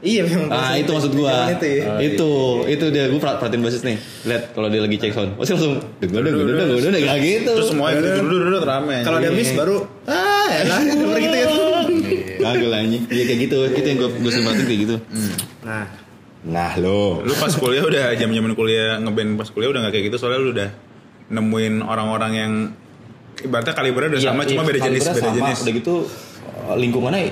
[0.04, 0.52] Iya memang.
[0.52, 1.48] Ah itu maksud gua.
[1.48, 1.96] Itu ya.
[1.98, 2.32] Itu
[2.68, 3.96] itu dia gua per- perhatiin basis nih.
[4.24, 5.32] Lihat kalau dia lagi cek sound.
[5.34, 7.52] Pasti langsung dengar dengar dengar dengar kayak gitu.
[7.56, 8.98] Terus semuanya duduk duduk duduk rame.
[9.02, 11.48] Kalau ada miss baru ah enak denger gitu ya.
[12.38, 13.04] Kagak lah anjing.
[13.08, 13.58] Iya kayak gitu.
[13.66, 14.96] Itu yang gua gua sering perhatiin kayak gitu.
[15.64, 15.86] Nah,
[16.44, 17.24] Nah lo.
[17.24, 20.52] lu pas kuliah udah jam-jaman kuliah ngeband pas kuliah udah nggak kayak gitu soalnya lu
[20.52, 20.70] udah
[21.30, 22.52] nemuin orang-orang yang
[23.40, 25.32] ibaratnya kalibernya udah sama cuma beda jenis beda sama.
[25.34, 25.58] jenis.
[25.64, 25.96] Udah gitu
[26.76, 27.32] lingkungannya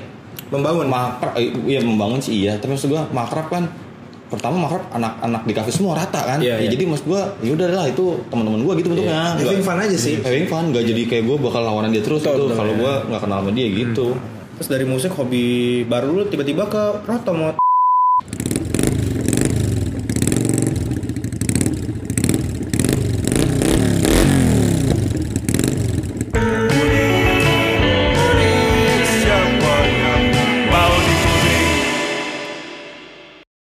[0.52, 0.86] membangun.
[0.86, 3.64] makrab eh, iya membangun sih iya tapi maksud gua makrab kan
[4.28, 6.70] pertama makrab anak-anak di kafe semua rata kan Iya, Ya, iya.
[6.70, 10.16] jadi maksud gua ya udah lah itu teman-teman gua gitu bentuknya Having fun aja sih.
[10.20, 12.78] having fun gak jadi kayak gua bakal lawanan dia terus Betul, gitu kalau ya.
[12.78, 14.08] gua nggak kenal sama dia gitu
[14.54, 15.46] Terus dari musik hobi
[15.84, 17.58] baru lu tiba-tiba ke rotomot.